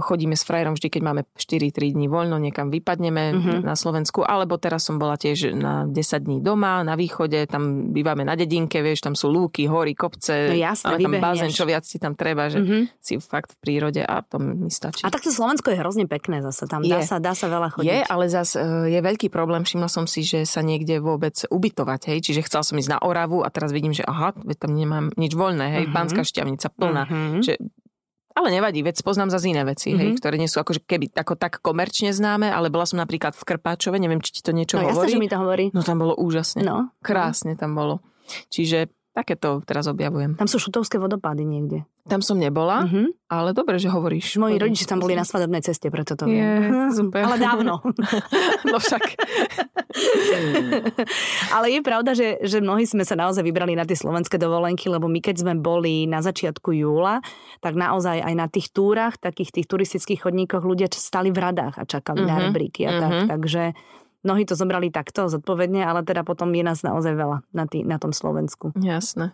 chodíme 0.00 0.32
s 0.32 0.42
frajerom 0.42 0.74
vždy, 0.74 0.88
keď 0.88 1.02
máme 1.02 1.22
4-3 1.32 1.70
dní 1.90 2.06
voľno, 2.06 2.36
niekam 2.36 2.68
vypadneme 2.68 3.22
Mhm. 3.30 3.52
na 3.62 3.72
Slovensku, 3.72 4.20
alebo 4.20 4.56
teraz 4.56 4.82
som 4.82 4.96
bola 4.96 5.14
tiež 5.14 5.52
na 5.52 5.84
10 5.84 5.94
dní 6.20 6.38
doma, 6.38 6.82
na 6.82 6.94
východe, 6.94 7.46
tam 7.46 7.62
bývame 7.88 8.22
na 8.22 8.34
dedinke, 8.34 8.78
vieš, 8.78 9.00
tam 9.00 9.12
sú 9.12 9.28
lúky, 9.28 9.64
hory, 9.64 9.92
kopce, 9.92 10.50
No 10.50 10.56
jasné, 10.56 10.98
máme 10.98 11.18
tam 11.18 11.24
bazén, 11.24 11.50
čo 11.50 11.62
viac 11.62 11.82
ti 11.82 11.96
tam 11.96 12.12
treba, 12.12 12.46
že 12.46 12.58
Mhm. 12.58 12.78
si 12.98 13.14
fakt 13.18 13.52
v 13.52 13.56
prírode 13.58 14.00
a 14.00 14.20
to 14.20 14.36
mi 14.36 14.66
stačí. 14.68 15.02
A 15.02 15.08
takto 15.08 15.30
Slovensko 15.30 15.70
je 15.70 15.76
hrozne 15.76 16.04
pekné 16.04 16.40
zase 16.40 16.64
tam. 16.64 16.82
Dá, 16.82 16.98
Je. 16.98 17.06
sa, 17.06 17.16
dá 17.18 17.32
sa 17.32 17.46
veľa 17.46 17.68
chodiť. 17.70 17.86
Je, 17.86 17.98
ale 18.04 18.24
zas 18.26 18.52
e, 18.52 18.62
je 18.88 19.00
veľký 19.00 19.28
problém, 19.28 19.62
všimla 19.62 19.86
som 19.86 20.04
si, 20.04 20.22
že 20.22 20.42
sa 20.42 20.60
niekde 20.60 20.98
vôbec 20.98 21.38
ubytovať, 21.46 22.00
hej, 22.08 22.18
čiže 22.20 22.44
chcel 22.44 22.62
som 22.62 22.74
ísť 22.74 22.90
na 22.90 22.98
Oravu 22.98 23.40
a 23.40 23.48
teraz 23.48 23.70
vidím, 23.70 23.92
že 23.92 24.02
aha, 24.02 24.32
tam 24.54 24.72
nemám 24.72 25.14
nič 25.14 25.32
voľné, 25.32 25.66
hej, 25.72 25.84
Mhm. 25.86 25.94
Banská 25.94 26.22
šťavnica 26.22 26.68
plná, 26.70 27.02
Mhm. 27.04 27.40
že 27.40 27.52
ale 28.38 28.48
nevadí, 28.50 28.80
veď 28.80 29.02
poznám 29.02 29.28
za 29.28 29.42
iné 29.42 29.62
veci, 29.62 29.90
hej, 29.90 30.14
Mhm. 30.14 30.16
ktoré 30.16 30.38
nie 30.38 30.46
sú 30.46 30.58
akože 30.58 30.80
keby 30.80 31.10
ako 31.12 31.34
tak 31.34 31.58
komerčne 31.58 32.10
známe, 32.10 32.46
ale 32.46 32.70
bola 32.70 32.86
som 32.86 32.96
napríklad 32.96 33.34
v 33.34 33.42
Krpáčove, 33.44 33.98
neviem, 33.98 34.22
či 34.22 34.30
ti 34.30 34.40
to 34.40 34.54
niečo 34.54 34.78
No 34.78 34.86
hovorí. 34.88 35.10
že 35.10 35.18
mi 35.18 35.26
to 35.26 35.36
hovorí. 35.36 35.74
No 35.74 35.82
tam 35.82 35.98
bolo 35.98 36.14
úžasne. 36.14 36.62
No. 36.62 36.94
Krásne 37.02 37.52
tam 37.54 37.74
bolo. 37.74 37.98
Čiže 38.48 38.92
takéto 39.18 39.58
teraz 39.62 39.84
objavujem. 39.84 40.34
Tam 40.34 40.46
sú 40.46 40.56
šutovské 40.56 40.94
vodopády 40.96 41.42
niekde. 41.42 41.82
Tam 42.04 42.20
som 42.20 42.36
nebola, 42.36 42.82
Mhm. 42.82 43.28
ale 43.28 43.50
dobre, 43.50 43.76
že 43.76 43.86
hovoríš. 43.86 44.38
Moji 44.38 44.56
rodiči 44.56 44.86
tam 44.86 44.96
boli 44.96 45.12
na 45.12 45.22
svadobnej 45.22 45.60
ceste, 45.60 45.86
preto 45.88 46.14
to 46.14 46.24
Je, 46.24 46.32
viem. 46.32 46.88
super. 46.90 47.20
Ale 47.22 47.36
dávno. 47.36 47.82
No 48.64 48.76
však. 48.76 49.02
Ale 51.50 51.66
je 51.70 51.80
pravda, 51.80 52.10
že, 52.12 52.38
že 52.40 52.58
mnohí 52.58 52.84
sme 52.84 53.02
sa 53.02 53.14
naozaj 53.14 53.40
vybrali 53.40 53.72
na 53.72 53.82
tie 53.82 53.94
slovenské 53.94 54.36
dovolenky, 54.36 54.86
lebo 54.86 55.06
my 55.06 55.18
keď 55.18 55.36
sme 55.38 55.54
boli 55.54 56.04
na 56.04 56.20
začiatku 56.20 56.72
júla, 56.72 57.20
tak 57.58 57.74
naozaj 57.74 58.20
aj 58.20 58.34
na 58.34 58.46
tých 58.46 58.70
túrach, 58.70 59.16
takých 59.16 59.50
tých 59.52 59.66
turistických 59.66 60.20
chodníkoch 60.20 60.62
ľudia 60.62 60.86
stali 60.90 61.28
v 61.28 61.38
radách 61.40 61.74
a 61.76 61.84
čakali 61.84 62.22
na 62.22 62.36
Mhm, 62.36 62.42
rebríky 62.44 62.82
a 62.82 62.92
tak. 62.94 63.12
mhm. 63.12 63.26
Takže 63.28 63.62
mnohí 64.20 64.42
to 64.42 64.52
zobrali 64.52 64.88
takto 64.88 65.26
zodpovedne, 65.26 65.80
ale 65.80 66.02
teda 66.02 66.22
potom 66.22 66.50
je 66.50 66.62
nás 66.62 66.80
naozaj 66.80 67.12
veľa 67.12 67.38
na, 67.50 67.64
tý, 67.64 67.82
na 67.82 67.96
tom 67.96 68.10
Slovensku. 68.10 68.72
Jasné. 68.74 69.32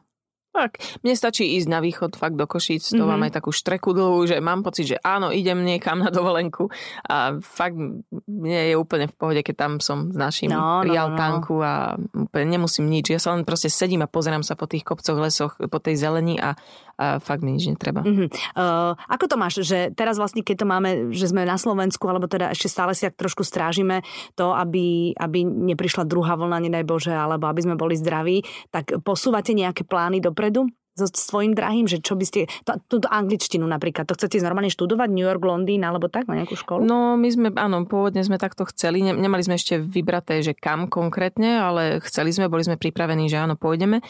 Tak, 0.55 0.79
mne 1.03 1.19
stačí 1.19 1.59
ísť 1.59 1.67
na 1.67 1.83
východ 1.83 2.15
fakt 2.15 2.39
do 2.39 2.47
Košíc, 2.47 2.87
to 2.87 3.03
Mhm. 3.03 3.11
mám 3.11 3.27
aj 3.27 3.43
takú 3.43 3.51
štreku 3.51 3.91
dlhú, 3.91 4.23
že 4.23 4.39
mám 4.39 4.63
pocit, 4.63 4.87
že 4.87 5.03
áno, 5.03 5.35
idem 5.35 5.59
niekam 5.59 5.99
na 5.99 6.15
dovolenku 6.15 6.71
a 7.03 7.35
fakt 7.43 7.75
mne 8.23 8.61
je 8.71 8.79
úplne 8.79 9.11
v 9.11 9.15
pohode, 9.19 9.43
keď 9.43 9.55
tam 9.59 9.73
som 9.83 10.09
s 10.09 10.17
našim 10.17 10.55
No, 10.55 10.79
no, 10.79 10.87
pri 10.87 10.95
no, 10.95 10.95
no. 10.95 11.03
altánku 11.11 11.55
a 11.59 11.99
úplne 11.99 12.47
nemusím 12.49 12.87
nič. 12.87 13.11
Ja 13.11 13.19
sa 13.19 13.35
len 13.35 13.43
proste 13.43 13.67
sedím 13.67 14.07
a 14.07 14.09
pozerám 14.09 14.47
sa 14.47 14.55
po 14.55 14.71
tých 14.71 14.87
kopcoch, 14.87 15.19
lesoch, 15.19 15.59
po 15.59 15.79
tej 15.83 15.99
zelení 15.99 16.39
a, 16.39 16.55
a 16.99 17.19
fakt 17.19 17.43
mi 17.43 17.55
nič 17.55 17.67
netreba. 17.71 18.03
Uh-huh. 18.03 18.31
Uh, 18.55 18.93
ako 19.11 19.25
to 19.31 19.37
máš, 19.37 19.55
že 19.67 19.91
teraz 19.95 20.19
vlastne, 20.19 20.47
keď 20.47 20.57
to 20.63 20.67
máme, 20.67 20.91
že 21.11 21.31
sme 21.31 21.47
na 21.47 21.59
Slovensku, 21.59 22.07
alebo 22.07 22.31
teda 22.31 22.55
ešte 22.55 22.71
stále 22.71 22.93
si 22.95 23.07
tak 23.07 23.19
trošku 23.19 23.43
strážime 23.43 24.07
to, 24.39 24.55
aby, 24.55 25.15
aby 25.19 25.43
neprišla 25.45 26.07
druhá 26.07 26.39
vlna, 26.39 26.71
nedaj 26.71 26.85
Bože, 26.87 27.15
alebo 27.15 27.51
aby 27.51 27.61
sme 27.65 27.75
boli 27.75 27.99
zdraví, 27.99 28.43
tak 28.71 29.03
posúvate 29.03 29.53
nejaké 29.57 29.83
plány 29.87 30.23
dopredu? 30.23 30.71
So 30.95 31.11
svojím 31.11 31.59
drahým, 31.59 31.91
že 31.91 31.99
čo 31.99 32.15
by 32.15 32.25
ste, 32.25 32.47
to, 32.63 32.79
túto 32.87 33.11
angličtinu 33.11 33.67
napríklad, 33.67 34.07
to 34.07 34.15
chcete 34.15 34.39
normálne 34.43 34.71
študovať, 34.71 35.11
New 35.11 35.27
York, 35.27 35.43
Londýn 35.43 35.83
alebo 35.83 36.07
tak, 36.07 36.31
na 36.31 36.39
nejakú 36.39 36.55
školu? 36.55 36.87
No, 36.87 37.19
my 37.19 37.29
sme, 37.29 37.49
áno, 37.55 37.83
pôvodne 37.85 38.23
sme 38.23 38.39
takto 38.39 38.63
chceli, 38.71 39.03
ne, 39.03 39.11
nemali 39.11 39.43
sme 39.43 39.59
ešte 39.59 39.83
vybraté, 39.83 40.41
že 40.41 40.55
kam 40.55 40.87
konkrétne, 40.87 41.59
ale 41.59 41.83
chceli 42.07 42.31
sme, 42.31 42.47
boli 42.47 42.63
sme 42.63 42.79
pripravení, 42.79 43.27
že 43.27 43.43
áno, 43.43 43.59
pôjdeme. 43.59 43.99
E, 43.99 44.05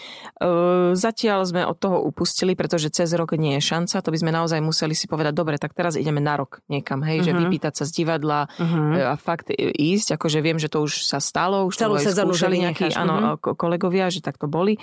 zatiaľ 0.92 1.48
sme 1.48 1.64
od 1.64 1.80
toho 1.80 2.04
upustili, 2.04 2.52
pretože 2.52 2.92
cez 2.92 3.10
rok 3.16 3.32
nie 3.40 3.56
je 3.56 3.64
šanca, 3.64 4.04
to 4.04 4.12
by 4.12 4.18
sme 4.20 4.30
naozaj 4.30 4.60
museli 4.60 4.92
si 4.92 5.08
povedať, 5.08 5.32
dobre, 5.32 5.56
tak 5.56 5.72
teraz 5.72 5.96
ideme 5.96 6.20
na 6.20 6.36
rok 6.36 6.60
niekam, 6.68 7.00
hej, 7.00 7.24
uh-huh. 7.24 7.26
že 7.26 7.32
Mhm. 7.32 7.40
vypýtať 7.48 7.72
sa 7.80 7.84
z 7.88 7.92
divadla 8.04 8.46
Uh-huh. 8.54 9.14
a 9.14 9.16
fakt 9.16 9.48
ísť, 9.56 10.20
akože 10.20 10.38
viem, 10.44 10.60
že 10.60 10.68
to 10.68 10.84
už 10.84 11.08
sa 11.08 11.18
stalo, 11.18 11.64
už 11.64 11.80
Celú 11.80 11.96
to 11.96 12.06
aj 12.06 12.12
skúšali 12.12 12.60
nejakí 12.60 12.92
áno, 12.92 13.40
ko- 13.40 13.56
kolegovia, 13.56 14.12
že 14.12 14.20
tak 14.20 14.36
to 14.36 14.46
boli. 14.46 14.76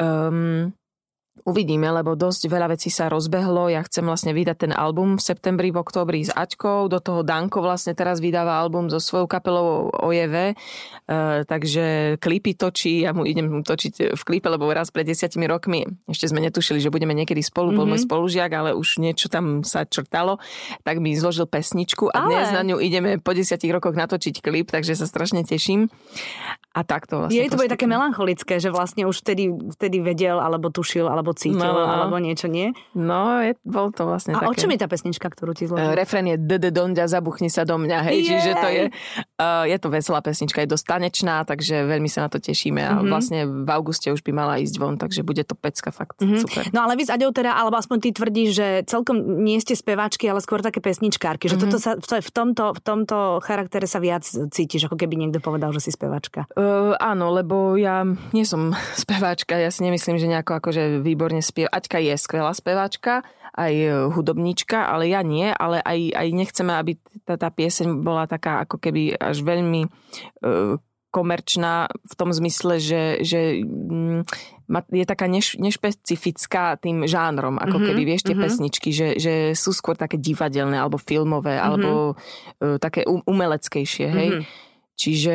Um, 0.00 0.72
Uvidíme, 1.40 1.88
lebo 1.88 2.12
dosť 2.12 2.52
veľa 2.52 2.76
vecí 2.76 2.92
sa 2.92 3.08
rozbehlo. 3.08 3.72
Ja 3.72 3.80
chcem 3.80 4.04
vlastne 4.04 4.36
vydať 4.36 4.68
ten 4.68 4.72
album 4.76 5.16
v 5.16 5.24
septembri, 5.24 5.72
v 5.72 5.80
oktobri 5.80 6.20
s 6.20 6.28
Aťkou. 6.28 6.92
Do 6.92 7.00
toho 7.00 7.24
Danko 7.24 7.64
vlastne 7.64 7.96
teraz 7.96 8.20
vydáva 8.20 8.60
album 8.60 8.92
so 8.92 9.00
svojou 9.00 9.24
kapelou 9.24 9.88
OJV. 9.88 10.36
E, 10.36 10.54
takže 11.48 12.16
klipy 12.20 12.52
točí. 12.52 13.08
Ja 13.08 13.16
mu 13.16 13.24
idem 13.24 13.64
točiť 13.64 14.12
v 14.12 14.22
klipe, 14.22 14.52
lebo 14.52 14.68
raz 14.68 14.92
pred 14.92 15.08
desiatimi 15.08 15.48
rokmi 15.48 15.88
ešte 16.06 16.28
sme 16.28 16.44
netušili, 16.44 16.76
že 16.76 16.92
budeme 16.92 17.16
niekedy 17.16 17.40
spolu. 17.40 17.72
Bol 17.72 17.88
Mhm. 17.88 17.92
môj 17.96 18.00
spolužiak, 18.04 18.50
ale 18.52 18.70
už 18.76 19.00
niečo 19.00 19.32
tam 19.32 19.64
sa 19.64 19.88
črtalo. 19.88 20.36
Tak 20.84 21.00
mi 21.00 21.16
zložil 21.16 21.48
pesničku 21.48 22.12
a 22.12 22.20
dnes 22.20 22.52
Ale- 22.52 22.56
na 22.60 22.62
ňu 22.68 22.76
ideme 22.84 23.16
po 23.16 23.32
desiatich 23.32 23.72
rokoch 23.72 23.96
natočiť 23.96 24.44
klip, 24.44 24.68
takže 24.68 24.92
sa 24.92 25.08
strašne 25.08 25.40
teším. 25.40 25.88
A 26.76 26.86
takto 26.86 27.26
vlastne 27.26 27.34
Je 27.34 27.50
to 27.50 27.58
bude 27.58 27.72
také 27.72 27.88
melancholické, 27.88 28.62
že 28.62 28.70
vlastne 28.70 29.02
už 29.02 29.26
vtedy, 29.26 29.50
vtedy 29.74 29.98
vedel, 29.98 30.38
alebo 30.38 30.70
tušil, 30.70 31.10
alebo 31.10 31.19
alebo 31.20 31.30
cítil, 31.32 31.60
No, 31.60 31.70
no, 31.70 31.82
no. 31.82 31.92
alebo 32.02 32.16
niečo, 32.16 32.48
nie? 32.48 32.72
No, 32.92 33.38
je, 33.38 33.52
bol 33.62 33.90
to 33.90 34.02
vlastne 34.02 34.32
A 34.32 34.40
také. 34.40 34.48
o 34.48 34.54
čom 34.54 34.70
je 34.70 34.78
tá 34.78 34.86
pesnička, 34.86 35.26
ktorú 35.26 35.52
ti 35.52 35.64
Eh, 35.64 35.68
zložil? 35.68 35.92
Refrén 35.92 36.26
je 36.26 36.36
DD 36.36 36.70
Donďa, 36.70 37.04
zabuchni 37.06 37.46
sa 37.46 37.62
do 37.62 37.76
mňa, 37.76 37.98
hej, 38.02 38.18
čiže 38.24 38.50
to 38.54 38.68
je, 38.68 38.82
uh, 39.36 39.64
je 39.64 39.76
to 39.76 39.88
veselá 39.88 40.18
pesnička, 40.18 40.58
je 40.58 40.70
dosť 40.70 40.86
tanečná, 40.88 41.44
takže 41.44 41.84
veľmi 41.84 42.06
sa 42.06 42.24
na 42.24 42.28
to 42.28 42.38
tešíme 42.38 42.80
a 42.80 42.96
Mhm. 42.96 43.06
vlastne 43.06 43.38
v 43.44 43.68
auguste 43.68 44.08
už 44.08 44.22
by 44.22 44.32
mala 44.32 44.56
ísť 44.56 44.76
von, 44.76 44.96
takže 44.96 45.20
bude 45.20 45.42
to 45.42 45.52
pecka 45.54 45.90
fakt 45.90 46.16
Mhm. 46.18 46.40
super. 46.40 46.64
No 46.70 46.82
ale 46.82 46.94
vy 46.94 47.04
s 47.04 47.10
Aďou 47.10 47.28
teda, 47.30 47.52
alebo 47.52 47.76
aspoň 47.76 47.98
ty 48.00 48.08
tvrdíš, 48.10 48.48
že 48.52 48.66
celkom 48.84 49.14
nie 49.38 49.58
ste 49.58 49.74
speváčky, 49.74 50.24
ale 50.24 50.40
skôr 50.40 50.58
také 50.58 50.80
pesničkárky, 50.80 51.46
že 51.46 51.54
Mhm. 51.54 51.62
toto 51.62 51.76
sa, 51.76 51.90
v, 51.94 52.06
v, 52.18 52.30
tomto, 52.30 52.64
v 52.72 52.80
tomto 52.80 53.16
charaktere 53.40 53.84
sa 53.84 53.98
viac 53.98 54.22
cítiš, 54.24 54.86
ako 54.86 54.96
keby 54.96 55.18
niekto 55.18 55.38
povedal, 55.38 55.68
že 55.70 55.82
si 55.82 55.90
speváčka. 55.90 56.46
Uh, 56.52 56.94
áno, 56.96 57.28
lebo 57.30 57.74
ja 57.74 58.02
nie 58.30 58.42
som 58.42 58.70
speváčka, 58.96 59.54
ja 59.54 59.68
si 59.68 59.82
nemyslím, 59.82 60.16
že 60.16 60.26
nejako 60.26 60.56
akože 60.56 61.02
výborne 61.10 61.42
spiev. 61.42 61.66
Aťka 61.68 61.98
je 61.98 62.14
skvelá 62.14 62.54
speváčka, 62.54 63.26
aj 63.50 63.74
hudobníčka, 64.14 64.86
ale 64.86 65.10
ja 65.10 65.26
nie, 65.26 65.50
ale 65.50 65.82
aj, 65.82 65.98
aj 66.14 66.28
nechceme, 66.30 66.72
aby 66.72 66.92
tá, 67.26 67.34
tá 67.34 67.50
pieseň 67.50 67.98
bola 68.00 68.30
taká 68.30 68.62
ako 68.62 68.78
keby 68.78 69.18
až 69.18 69.42
veľmi 69.42 69.90
uh, 69.90 70.78
komerčná 71.10 71.90
v 71.90 72.14
tom 72.14 72.30
zmysle, 72.30 72.78
že, 72.78 73.18
že 73.26 73.58
mm, 73.66 74.22
je 74.94 75.06
taká 75.06 75.26
neš, 75.26 75.58
nešpecifická 75.58 76.78
tým 76.78 77.02
žánrom, 77.10 77.58
ako 77.58 77.82
Mhm, 77.82 77.86
keby, 77.90 78.02
vieš, 78.06 78.22
tie 78.30 78.38
mhm. 78.38 78.42
pesničky, 78.46 78.90
že, 78.94 79.18
že 79.18 79.34
sú 79.58 79.74
skôr 79.74 79.98
také 79.98 80.16
divadelné, 80.16 80.78
alebo 80.78 81.02
filmové, 81.02 81.58
alebo 81.58 82.14
uh, 82.14 82.78
také 82.78 83.02
um- 83.10 83.26
umeleckejšie, 83.26 84.06
hej. 84.06 84.28
Mhm. 84.30 84.42
Čiže 84.94 85.34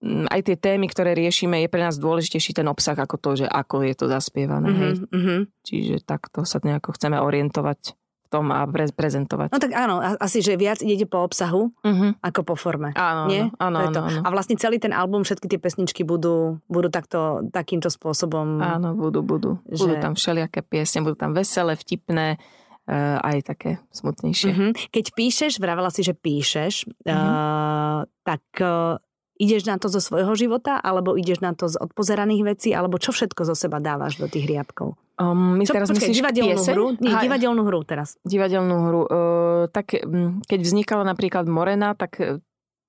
aj 0.00 0.40
tie 0.42 0.54
témy, 0.54 0.86
ktoré 0.86 1.10
riešime, 1.12 1.58
je 1.60 1.68
pre 1.68 1.80
nás 1.80 1.96
dôležitejší 1.96 2.54
ten 2.54 2.66
obsah 2.66 2.94
ako 2.94 3.16
to, 3.16 3.30
že 3.36 3.46
ako 3.46 3.82
je 3.82 3.94
to 3.94 4.06
zaspievané. 4.06 4.70
Hej. 4.70 4.92
Mhm. 5.10 5.34
Čiže 5.62 5.94
takto 6.02 6.42
sa 6.42 6.58
nejako 6.58 6.94
chceme 6.94 7.18
orientovať 7.18 7.98
v 7.98 8.28
tom 8.28 8.52
a 8.52 8.62
pre- 8.62 8.92
prezentovať. 8.92 9.48
No 9.48 9.58
tak 9.58 9.72
áno, 9.72 9.98
asi, 9.98 10.38
že 10.38 10.54
viac 10.54 10.78
ide 10.78 11.02
po 11.02 11.24
obsahu 11.24 11.72
Uh-huh. 11.80 12.12
ako 12.20 12.40
po 12.44 12.54
forme. 12.54 12.92
Áno, 12.92 13.24
Nie? 13.24 13.48
áno, 13.56 13.88
áno, 13.88 14.04
áno. 14.04 14.20
A 14.20 14.28
vlastne 14.28 14.54
celý 14.54 14.76
ten 14.76 14.92
album, 14.92 15.24
všetky 15.24 15.48
tie 15.48 15.56
pesničky 15.56 16.04
budú, 16.04 16.60
budú 16.68 16.88
takto, 16.88 17.40
takýmto 17.48 17.88
spôsobom. 17.88 18.60
Áno, 18.60 18.92
budú, 18.92 19.24
budú. 19.24 19.56
Že- 19.66 19.80
Budú 19.80 19.94
tam 19.98 20.12
všelijaké 20.12 20.60
piesne, 20.60 21.00
budú 21.00 21.16
tam 21.16 21.32
veselé, 21.32 21.72
vtipné, 21.72 22.36
uh, 22.84 23.16
aj 23.18 23.36
také 23.48 23.70
smutnejšie. 23.90 24.50
Mhm. 24.52 24.68
Keď 24.92 25.04
píšeš, 25.10 25.52
vravela 25.56 25.88
si, 25.88 26.04
že 26.04 26.12
píšeš, 26.12 26.84
Mhm. 27.02 27.08
uh, 27.08 27.98
tak 28.22 28.44
uh, 28.60 29.00
ideš 29.38 29.70
na 29.70 29.78
to 29.78 29.86
zo 29.86 30.02
svojho 30.02 30.34
života, 30.34 30.76
alebo 30.76 31.14
ideš 31.14 31.40
na 31.40 31.54
to 31.54 31.70
z 31.70 31.78
odpozeraných 31.78 32.42
vecí, 32.44 32.74
alebo 32.74 32.98
čo 32.98 33.14
všetko 33.14 33.46
zo 33.46 33.54
seba 33.54 33.78
dávaš 33.78 34.18
do 34.18 34.26
tých 34.26 34.50
riadkov? 34.50 34.98
Um, 35.18 35.58
my 35.58 35.66
Čo, 35.66 35.74
teraz 35.74 35.90
myslíš 35.90 36.22
divadelnú 36.22 36.62
pieseň? 36.62 36.74
hru? 36.78 36.86
Nie, 37.02 37.10
Aha, 37.10 37.22
divadelnú 37.26 37.62
hru 37.66 37.82
teraz. 37.82 38.14
divadelnú 38.22 38.76
hru. 38.86 39.02
Uh, 39.02 39.62
tak 39.74 39.98
mm, 39.98 40.46
keď 40.46 40.60
vznikala 40.62 41.02
napríklad 41.02 41.50
Morena, 41.50 41.98
tak 41.98 42.38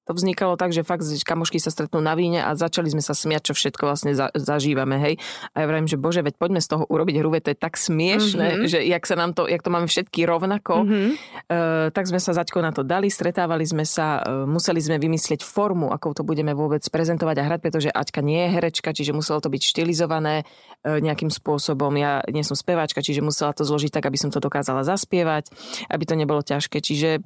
to 0.10 0.18
vznikalo 0.18 0.58
tak, 0.58 0.74
že 0.74 0.82
fakt 0.82 1.06
kamošky 1.06 1.62
sa 1.62 1.70
stretnú 1.70 2.02
na 2.02 2.18
víne 2.18 2.42
a 2.42 2.58
začali 2.58 2.90
sme 2.90 3.06
sa 3.06 3.14
smiať, 3.14 3.54
čo 3.54 3.54
všetko 3.54 3.86
vlastne 3.86 4.18
za, 4.18 4.34
zažívame, 4.34 4.98
hej. 4.98 5.22
A 5.54 5.62
ja 5.62 5.66
vravím, 5.70 5.86
že 5.86 6.02
bože, 6.02 6.26
veď 6.26 6.42
poďme 6.42 6.58
z 6.58 6.68
toho 6.74 6.90
urobiť 6.90 7.22
hru, 7.22 7.30
veď 7.30 7.42
to 7.46 7.52
je 7.54 7.60
tak 7.62 7.78
smiešne, 7.78 8.48
Mhm. 8.50 8.66
že 8.66 8.82
jak 8.82 9.06
sa 9.06 9.14
nám 9.14 9.38
to, 9.38 9.46
jak 9.46 9.62
to 9.62 9.70
máme 9.70 9.86
všetky 9.86 10.26
rovnako, 10.26 10.82
Mhm. 10.82 11.10
Uh, 11.50 11.94
tak 11.94 12.10
sme 12.10 12.18
sa 12.18 12.34
zaťko 12.34 12.58
na 12.66 12.74
to 12.74 12.82
dali, 12.82 13.14
stretávali 13.14 13.62
sme 13.70 13.86
sa, 13.86 14.26
uh, 14.26 14.50
museli 14.50 14.82
sme 14.82 14.98
vymyslieť 14.98 15.46
formu, 15.46 15.94
ako 15.94 16.18
to 16.18 16.24
budeme 16.26 16.58
vôbec 16.58 16.82
prezentovať 16.82 17.36
a 17.38 17.44
hrať, 17.46 17.60
pretože 17.62 17.90
Aťka 17.94 18.26
nie 18.26 18.50
je 18.50 18.54
herečka, 18.58 18.90
čiže 18.90 19.14
muselo 19.14 19.38
to 19.38 19.54
byť 19.54 19.62
štilizované 19.62 20.42
uh, 20.42 20.98
nejakým 20.98 21.30
spôsobom. 21.30 21.94
Ja 22.00 22.26
nie 22.32 22.42
som 22.42 22.58
speváčka, 22.58 23.06
čiže 23.06 23.22
musela 23.22 23.54
to 23.54 23.62
zložiť 23.62 23.94
tak, 23.94 24.10
aby 24.10 24.18
som 24.18 24.34
to 24.34 24.42
dokázala 24.42 24.82
zaspievať, 24.82 25.54
aby 25.92 26.04
to 26.08 26.16
nebolo 26.18 26.42
ťažké. 26.42 26.82
Čiže 26.82 27.22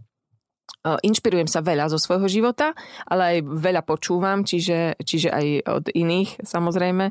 inšpirujem 0.83 1.47
sa 1.47 1.63
veľa 1.63 1.87
zo 1.87 1.99
svojho 1.99 2.27
života, 2.27 2.75
ale 3.07 3.21
aj 3.23 3.37
veľa 3.47 3.81
počúvam, 3.87 4.43
čiže, 4.43 4.99
čiže 4.99 5.31
aj 5.31 5.45
od 5.63 5.85
iných 5.95 6.43
samozrejme. 6.43 7.07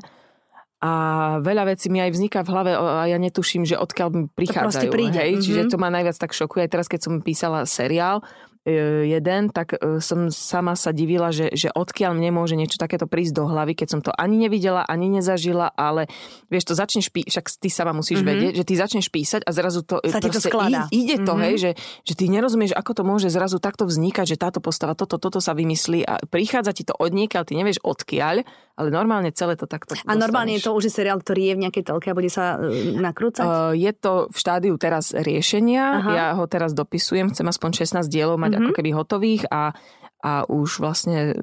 A 0.83 0.91
veľa 1.39 1.71
vecí 1.71 1.87
mi 1.87 2.03
aj 2.03 2.11
vzniká 2.11 2.43
v 2.43 2.51
hlave 2.51 2.71
a 2.75 3.07
ja 3.07 3.15
netuším, 3.15 3.63
že 3.63 3.79
odkiaľ 3.79 4.09
mi 4.11 4.23
prichádzajú. 4.27 4.91
príde, 4.91 5.15
Hej? 5.15 5.39
mhm. 5.39 5.43
Čiže 5.47 5.61
to 5.71 5.77
ma 5.79 5.87
najviac 5.87 6.19
tak 6.19 6.35
šokuje. 6.35 6.67
Aj 6.67 6.71
teraz, 6.71 6.91
keď 6.91 6.99
som 7.07 7.13
písala 7.23 7.63
seriál, 7.63 8.19
jeden, 8.65 9.49
tak 9.49 9.73
e, 9.73 9.99
som 9.99 10.27
sama 10.27 10.73
sa 10.73 10.89
divila, 10.89 11.29
že, 11.29 11.51
že 11.51 11.67
odkiaľ 11.69 12.13
mne 12.13 12.31
môže 12.33 12.53
niečo 12.53 12.75
takéto 12.75 13.03
prísť 13.03 13.35
do 13.35 13.43
hlavy, 13.43 13.73
keď 13.73 13.87
som 13.89 13.99
to 13.99 14.09
ani 14.09 14.39
nevidela, 14.39 14.83
ani 14.83 15.09
nezažila, 15.09 15.67
ale 15.69 16.07
vieš, 16.47 16.63
to 16.65 16.73
začneš 16.73 17.09
písať, 17.09 17.27
však 17.29 17.45
ty 17.57 17.67
sama 17.67 17.91
musíš 17.91 18.15
Mhm. 18.15 18.21
mm-hmm. 18.21 18.31
vedieť, 18.33 18.53
že 18.55 18.63
ty 18.63 18.73
začneš 18.73 19.07
písať 19.09 19.41
a 19.41 19.51
zrazu 19.51 19.79
to 19.81 19.99
Sa 20.01 20.17
ti 20.17 20.29
to 20.29 20.39
skladá. 20.39 20.87
i- 20.87 20.95
ide 20.97 21.19
to, 21.19 21.33
Mhm. 21.33 21.41
hej, 21.41 21.53
že, 21.57 21.71
že 22.01 22.13
ty 22.13 22.25
nerozumieš, 22.25 22.71
ako 22.71 22.91
to 22.93 23.03
môže 23.03 23.27
zrazu 23.27 23.57
takto 23.57 23.83
vznikať, 23.83 24.25
že 24.25 24.37
táto 24.37 24.59
postava, 24.59 24.93
toto, 24.93 25.15
toto 25.17 25.37
sa 25.37 25.51
vymyslí 25.51 26.01
a 26.01 26.23
prichádza 26.23 26.71
ti 26.71 26.83
to 26.83 26.93
od 26.93 27.11
niekiaľ, 27.11 27.43
ty 27.43 27.53
nevieš 27.53 27.83
odkiaľ, 27.83 28.47
ale 28.73 28.89
normálne 28.89 29.29
celé 29.29 29.53
to 29.53 29.65
takto 29.65 29.93
A 30.03 30.13
normálne 30.13 30.53
je 30.53 30.59
dostaneš. 30.59 30.65
to 30.65 30.77
už 30.77 30.83
je 30.85 30.93
seriál, 30.93 31.17
ktorý 31.17 31.41
je 31.45 31.53
v 31.53 31.61
nejakej 31.61 31.83
telke 31.85 32.07
a 32.09 32.17
bude 32.17 32.27
sa 32.27 32.57
uh, 32.57 32.65
nakrúcať? 32.95 33.45
Uh, 33.45 33.71
je 33.71 33.91
to 33.91 34.27
v 34.27 34.35
štádiu 34.35 34.73
teraz 34.75 35.11
riešenia. 35.11 35.83
Aha. 35.99 36.11
Ja 36.11 36.27
ho 36.33 36.45
teraz 36.45 36.73
dopisujem. 36.73 37.29
Chcem 37.29 37.45
aspoň 37.45 37.69
16 38.01 38.09
dielov 38.09 38.37
mať 38.37 38.51
Mhm. 38.53 38.59
ako 38.59 38.71
keby 38.73 38.89
hotových 38.91 39.43
a, 39.47 39.77
a 40.19 40.31
už 40.45 40.79
vlastne 40.79 41.37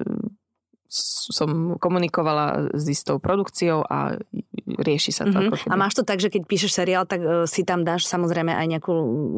som 1.31 1.79
komunikovala 1.79 2.75
s 2.75 2.83
istou 2.91 3.15
produkciou 3.15 3.87
a 3.87 4.19
rieši 4.67 5.11
sa 5.15 5.23
to. 5.23 5.39
Mhm. 5.39 5.47
Ako 5.47 5.55
keby. 5.55 5.71
A 5.71 5.75
máš 5.79 5.93
to 5.95 6.03
tak, 6.03 6.19
že 6.19 6.27
keď 6.27 6.43
píšeš 6.43 6.71
seriál, 6.75 7.07
tak 7.07 7.23
uh, 7.23 7.47
si 7.47 7.63
tam 7.63 7.87
dáš 7.87 8.03
samozrejme 8.11 8.51
aj 8.51 8.67
nejakú 8.67 8.91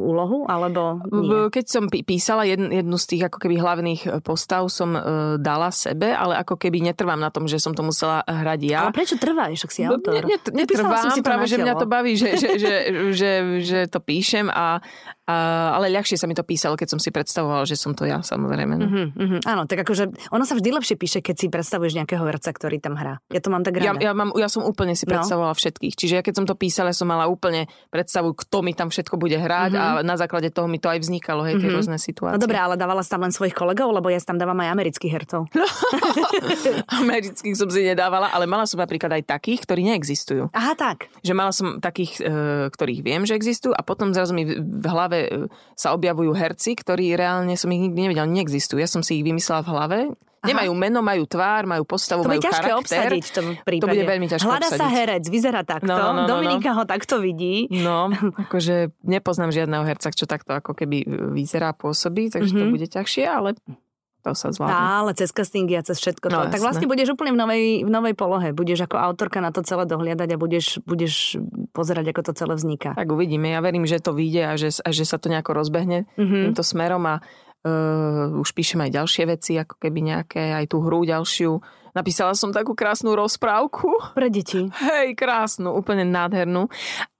úlohu, 0.09 0.49
alebo 0.49 0.97
nie? 1.13 1.53
Keď 1.53 1.65
som 1.69 1.83
pí- 1.85 2.01
písala 2.01 2.49
jedn, 2.49 2.73
jednu 2.73 2.97
z 2.97 3.05
tých 3.05 3.23
ako 3.29 3.37
keby 3.37 3.55
hlavných 3.61 4.01
e, 4.03 4.09
postav, 4.25 4.65
som 4.71 4.95
e, 4.95 5.01
dala 5.37 5.69
sebe, 5.69 6.09
ale 6.09 6.39
ako 6.41 6.57
keby 6.57 6.81
netrvám 6.81 7.19
na 7.19 7.29
tom, 7.29 7.45
že 7.45 7.61
som 7.61 7.75
to 7.77 7.85
musela 7.85 8.25
hrať 8.25 8.59
ja. 8.65 8.89
Ale 8.89 8.95
prečo 8.95 9.15
trváš, 9.19 9.67
ak 9.67 9.71
si 9.71 9.85
No, 9.85 9.99
autor? 9.99 10.23
Ne, 10.25 10.37
ne, 10.39 10.63
Nepísala 10.63 11.05
som 11.05 11.13
netrvám, 11.13 11.13
si 11.13 11.21
to 11.21 11.27
práve 11.27 11.45
že 11.45 11.57
mňa 11.59 11.73
to 11.77 11.87
baví, 11.87 12.13
že, 12.17 12.29
že, 12.39 12.49
že, 12.57 12.73
že, 13.13 13.31
že 13.61 13.79
to 13.91 13.99
píšem, 13.99 14.47
a, 14.49 14.79
a, 15.23 15.35
ale 15.73 15.87
ľahšie 15.89 16.15
sa 16.15 16.25
mi 16.25 16.33
to 16.33 16.43
písalo, 16.43 16.75
keď 16.75 16.87
som 16.91 16.99
si 16.99 17.07
predstavovala, 17.07 17.63
že 17.63 17.75
som 17.75 17.91
to 17.91 18.03
ja, 18.03 18.19
samozrejme. 18.19 18.73
No. 18.75 18.85
Mhm, 18.85 19.03
mhm. 19.15 19.37
Áno, 19.43 19.63
tak 19.63 19.81
akože 19.81 20.11
ono 20.29 20.43
sa 20.43 20.53
vždy 20.53 20.69
lepšie 20.73 20.95
píše, 20.95 21.19
keď 21.19 21.35
si 21.37 21.47
predstavuješ 21.47 21.95
nejakého 21.95 22.19
herca, 22.21 22.49
ktorý 22.49 22.77
tam 22.77 22.93
hrá. 22.93 23.23
Ja 23.27 23.39
to 23.39 23.47
mám 23.47 23.61
tak 23.61 23.77
Ja, 23.77 23.91
rada. 23.91 23.99
ja, 23.99 24.11
mám, 24.11 24.31
ja 24.33 24.47
som 24.47 24.61
úplne 24.61 24.93
si 24.93 25.03
No. 25.03 25.15
predstavovala 25.15 25.53
všetkých. 25.53 25.95
Čiže 25.95 26.13
ja 26.13 26.21
keď 26.21 26.33
som 26.35 26.45
to 26.45 26.53
písala, 26.53 26.91
som 26.91 27.07
mala 27.07 27.25
úplne 27.25 27.65
predstavu, 27.87 28.35
kto 28.35 28.61
mi 28.61 28.75
tam 28.75 28.87
všetko 28.87 29.15
bude 29.15 29.35
hrať 29.35 29.71
a 29.73 29.85
na 30.01 30.15
základe 30.15 30.49
toho 30.49 30.67
mi 30.67 30.77
to 30.77 30.87
aj 30.87 30.99
vznikalo, 30.99 31.43
hej, 31.43 31.55
tie 31.55 31.71
Mhm. 31.71 31.75
rôzne 31.75 31.97
situácie. 31.97 32.35
No 32.35 32.43
dobré, 32.43 32.59
ale 32.59 32.75
dávala 32.75 32.99
si 32.99 33.07
tam 33.07 33.23
len 33.23 33.31
svojich 33.31 33.55
kolegov, 33.55 33.95
lebo 33.95 34.11
ja 34.11 34.19
tam 34.19 34.35
dávam 34.35 34.59
aj 34.59 34.69
amerických 34.71 35.11
hercov. 35.13 35.47
Amerických 37.03 37.55
som 37.55 37.67
si 37.67 37.83
nedávala, 37.83 38.29
ale 38.29 38.45
mala 38.45 38.63
som 38.65 38.79
napríklad 38.79 39.11
aj 39.13 39.23
takých, 39.29 39.63
ktorí 39.63 39.81
neexistujú. 39.85 40.51
Aha, 40.51 40.73
tak. 40.75 41.07
Že 41.21 41.33
mala 41.33 41.51
som 41.51 41.79
takých, 41.79 42.19
e, 42.19 42.31
ktorých 42.69 43.01
viem, 43.01 43.23
že 43.23 43.33
existujú 43.33 43.71
a 43.71 43.81
potom 43.81 44.11
zrazu 44.11 44.33
mi 44.33 44.45
v 44.45 44.59
v 44.63 44.87
hlave 45.13 45.19
e, 45.21 45.29
sa 45.73 45.93
objavujú 45.93 46.33
herci, 46.33 46.73
ktorí 46.73 47.13
reálne 47.13 47.53
som 47.53 47.69
ich 47.69 47.79
nikdy 47.79 48.09
nevedela, 48.09 48.25
neexistujú. 48.25 48.81
Ja 48.81 48.89
som 48.89 48.99
si 48.99 49.21
ich 49.21 49.23
vymyslela 49.23 49.61
v 49.61 49.69
hlave. 49.69 49.99
Aha. 50.43 50.51
Nemajú 50.51 50.75
meno, 50.75 50.99
majú 50.99 51.23
tvár, 51.23 51.63
majú 51.63 51.87
postavu, 51.87 52.19
To 52.19 52.27
majú 52.27 52.35
bude 52.35 52.43
ťažké 52.43 52.67
charakter. 52.67 52.83
obsadiť 52.83 53.23
v 53.23 53.31
tom 53.31 53.47
prípade. 53.63 53.79
To 53.79 53.87
bude 53.87 54.03
veľmi 54.03 54.27
ťažké 54.27 54.43
Hľada 54.43 54.65
sa 54.65 54.75
obsadiť. 54.75 54.91
herec, 54.91 55.23
vyzerá 55.31 55.61
takto. 55.63 55.87
No, 55.87 55.95
no, 55.95 56.03
no, 56.03 56.19
no, 56.19 56.27
Dominika 56.27 56.69
ho 56.73 56.83
takto 56.83 57.15
vidí. 57.17 57.71
No, 57.71 58.11
akože 58.11 58.75
nepoznám 59.03 59.55
žiadneho 59.55 59.85
herca, 59.85 60.11
čo 60.11 60.25
takto 60.25 60.51
ako 60.51 60.75
keby 60.75 61.07
vyzerá, 61.31 61.71
pôsobí, 61.71 62.27
takže 62.27 62.49
mm-hmm. 62.49 62.59
to 62.59 62.65
Mhm. 62.67 62.73
bude 62.75 62.87
ťažšie, 62.89 63.23
ale 63.23 63.49
to 64.23 64.31
sa 64.31 64.49
zvládne. 64.49 64.71
Ale 64.71 65.11
cez 65.13 65.29
castingy 65.29 65.75
a 65.75 65.83
cez 65.83 65.99
všetko 65.99 66.25
to. 66.25 66.33
No, 66.33 66.47
tak 66.47 66.55
jasné. 66.55 66.63
vlastne 66.63 66.87
budeš 66.87 67.11
úplne 67.11 67.35
v 67.35 67.39
novej, 67.39 67.63
v 67.83 67.91
novej 67.91 68.15
polohe. 68.15 68.49
Budeš 68.49 68.87
ako 68.87 68.95
autorka 68.95 69.43
na 69.43 69.51
to 69.51 69.59
celé 69.61 69.83
dohliadať 69.83 70.29
a 70.31 70.37
budeš, 70.39 70.79
budeš 70.81 71.35
pozerať, 71.71 72.15
ako 72.15 72.21
to 72.23 72.33
celé 72.33 72.53
vzniká. 72.55 72.95
Tak 72.95 73.05
uvidíme. 73.05 73.51
Ja 73.51 73.59
verím, 73.59 73.83
že 73.83 73.99
to 73.99 74.15
vyjde 74.15 74.41
a 74.47 74.53
že, 74.55 74.71
a 74.79 74.89
že 74.89 75.03
sa 75.03 75.19
to 75.19 75.27
nejako 75.27 75.51
rozbehne 75.53 76.07
Mhm. 76.15 76.55
týmto 76.55 76.63
smerom 76.63 77.03
a 77.03 77.19
uh, 77.19 78.39
už 78.39 78.51
píšem 78.51 78.79
aj 78.81 78.91
ďalšie 78.95 79.23
veci, 79.27 79.51
ako 79.55 79.75
keby 79.77 79.99
nejaké, 80.01 80.55
aj 80.55 80.71
tú 80.71 80.79
hru 80.79 81.03
ďalšiu. 81.03 81.59
Napísala 81.93 82.33
som 82.33 82.49
takú 82.49 82.73
krásnu 82.73 83.13
rozprávku. 83.13 83.85
Pre 84.17 84.25
deti. 84.25 84.65
Hej, 84.65 85.13
krásnu, 85.13 85.77
úplne 85.77 86.01
nádhernú. 86.01 86.65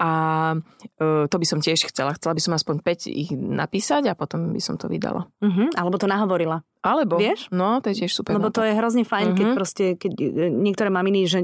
A 0.02 0.10
uh, 0.58 1.30
to 1.30 1.36
by 1.38 1.46
som 1.46 1.62
tiež 1.62 1.86
chcela. 1.86 2.18
Chcela 2.18 2.34
by 2.34 2.42
som 2.42 2.54
aspoň 2.58 2.82
5 2.82 3.06
ich 3.06 3.30
napísať 3.38 4.10
a 4.10 4.18
potom 4.18 4.50
by 4.50 4.58
som 4.58 4.74
to 4.74 4.90
vydala. 4.90 5.30
Mhm. 5.46 5.78
Alebo 5.78 6.02
to 6.02 6.10
nahovorila. 6.10 6.66
Alebo, 6.84 7.16
Vieš? 7.16 7.48
No, 7.50 7.80
to 7.80 7.88
je 7.88 8.04
tiež 8.04 8.12
super. 8.12 8.36
Lebo 8.36 8.52
to 8.52 8.60
je 8.60 8.72
hrozne 8.72 9.02
fajn, 9.02 9.34
keď 9.34 9.48
Mhm. 9.48 9.56
proste, 9.56 9.86
keď 9.96 10.12
e, 10.14 10.26
niektoré 10.52 10.90
maminy, 10.90 11.24
že... 11.24 11.40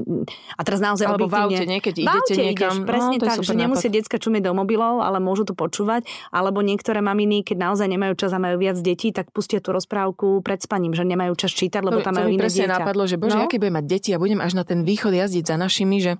A 0.52 0.60
teraz 0.60 0.78
naozaj 0.78 1.08
Alebo 1.08 1.24
v 1.24 1.32
objektívne- 1.32 1.56
aute, 1.56 1.64
nie? 1.64 1.80
Keď 1.80 1.94
V 1.94 1.98
idete 1.98 2.12
aute 2.12 2.34
niekam. 2.36 2.74
ideš, 2.76 2.84
presne 2.84 3.08
no, 3.08 3.16
to 3.16 3.24
je 3.24 3.30
tak, 3.30 3.38
že 3.38 3.48
super 3.48 3.56
nemusia 3.58 3.88
nápad. 3.88 3.96
decka 3.96 4.16
čumieť 4.18 4.42
do 4.42 4.52
mobilov, 4.52 4.94
ale 4.98 5.16
môžu 5.18 5.42
to 5.42 5.54
počúvať. 5.54 6.02
Alebo 6.28 6.60
niektoré 6.60 7.00
maminy, 7.00 7.40
keď 7.42 7.56
naozaj 7.58 7.88
nemajú 7.88 8.12
čas 8.14 8.30
a 8.30 8.38
majú 8.38 8.56
viac 8.58 8.76
detí, 8.78 9.10
tak 9.10 9.30
pustia 9.30 9.58
tú 9.58 9.72
rozprávku 9.72 10.38
pred 10.40 10.60
spaním, 10.60 10.92
že 10.92 11.02
nemajú 11.02 11.32
čas 11.34 11.50
čítať, 11.50 11.80
lebo 11.80 11.98
to, 11.98 12.04
tam 12.04 12.14
to 12.14 12.20
majú 12.20 12.30
iné 12.30 12.42
presne 12.42 12.68
dieťa. 12.68 12.76
napadlo, 12.76 13.04
že 13.04 13.16
bože, 13.16 13.34
No. 13.34 13.42
aké 13.42 13.56
budem 13.56 13.74
mať 13.74 13.86
deti 13.88 14.10
a 14.12 14.20
budem 14.20 14.38
až 14.38 14.52
na 14.52 14.62
ten 14.62 14.84
východ 14.84 15.10
jazdiť 15.10 15.44
za 15.46 15.56
našimi, 15.56 15.98
že 15.98 16.12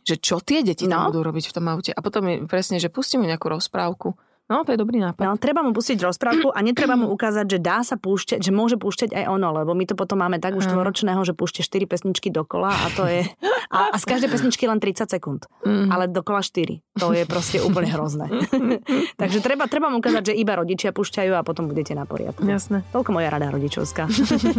že 0.00 0.14
čo 0.16 0.36
tie 0.36 0.60
deti 0.60 0.84
tam 0.84 1.00
No. 1.00 1.08
budú 1.08 1.24
robiť 1.24 1.48
v 1.48 1.52
tom 1.54 1.64
aute. 1.66 1.88
A 1.88 1.98
potom 1.98 2.22
je 2.24 2.44
presne, 2.44 2.76
že 2.76 2.86
pustím 2.86 3.18
mu 3.18 3.26
nejakú 3.26 3.48
rozprávku. 3.48 4.12
No, 4.44 4.60
to 4.60 4.76
je 4.76 4.78
dobrý 4.78 5.00
nápad. 5.00 5.24
No, 5.24 5.40
treba 5.40 5.64
mu 5.64 5.72
pustiť 5.72 6.04
rozprávku 6.04 6.52
a 6.52 6.60
netreba 6.60 7.00
mu 7.00 7.08
ukázať, 7.08 7.48
že 7.48 7.58
dá 7.58 7.80
sa 7.80 7.96
púšťať, 7.96 8.44
že 8.44 8.52
môže 8.52 8.76
púšťať 8.76 9.16
aj 9.16 9.24
ono, 9.26 9.56
lebo 9.56 9.72
my 9.72 9.88
to 9.88 9.96
potom 9.96 10.20
máme 10.20 10.36
tak 10.36 10.52
už 10.52 10.68
štvoročného, 10.68 11.24
že 11.24 11.32
púšte 11.32 11.64
4 11.64 11.88
pesničky 11.88 12.28
dokola 12.28 12.68
a 12.68 12.86
to 12.92 13.08
je... 13.08 13.24
A, 13.72 13.90
a 13.90 13.96
z 13.96 14.04
každej 14.04 14.28
pesničky 14.28 14.68
len 14.68 14.76
30 14.78 15.08
sekúnd, 15.08 15.48
Mhm. 15.64 15.88
ale 15.88 16.04
dokola 16.06 16.44
4. 16.44 16.84
To 17.00 17.10
je 17.10 17.24
proste 17.24 17.58
úplne 17.58 17.88
hrozné. 17.88 18.28
Takže 19.20 19.40
treba, 19.40 19.64
treba 19.64 19.88
mu 19.88 19.98
ukázať, 19.98 20.30
že 20.30 20.34
iba 20.36 20.54
rodičia 20.54 20.92
púšťajú 20.92 21.32
a 21.32 21.40
potom 21.40 21.64
budete 21.66 21.96
na 21.96 22.04
poriadku. 22.04 22.44
Jasné. 22.44 22.84
Toľko 22.92 23.10
moja 23.10 23.32
rada 23.32 23.48
rodičovská. 23.48 24.06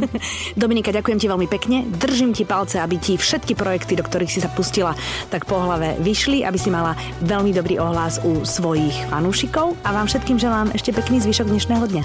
Dominika, 0.59 0.89
ďakujem 0.89 1.19
ti 1.21 1.29
veľmi 1.29 1.47
pekne. 1.47 1.85
Držím 1.87 2.33
ti 2.33 2.43
palce, 2.43 2.81
aby 2.81 2.97
ti 2.97 3.15
všetky 3.15 3.53
projekty, 3.53 3.95
do 3.95 4.03
ktorých 4.03 4.31
si 4.31 4.39
sa 4.41 4.49
pustila, 4.49 4.97
tak 5.29 5.45
po 5.45 5.61
hlave 5.61 5.95
vyšli, 6.01 6.41
aby 6.41 6.57
si 6.57 6.67
mala 6.67 6.97
veľmi 7.21 7.53
dobrý 7.53 7.77
ohlas 7.77 8.19
u 8.19 8.41
svojich 8.41 9.07
fanúšikov 9.07 9.74
a 9.83 9.89
vám 9.91 10.07
všetkým 10.07 10.39
želám 10.39 10.71
ešte 10.71 10.95
pekný 10.95 11.19
zvyšok 11.19 11.51
dnešného 11.51 11.85
dňa. 11.89 12.03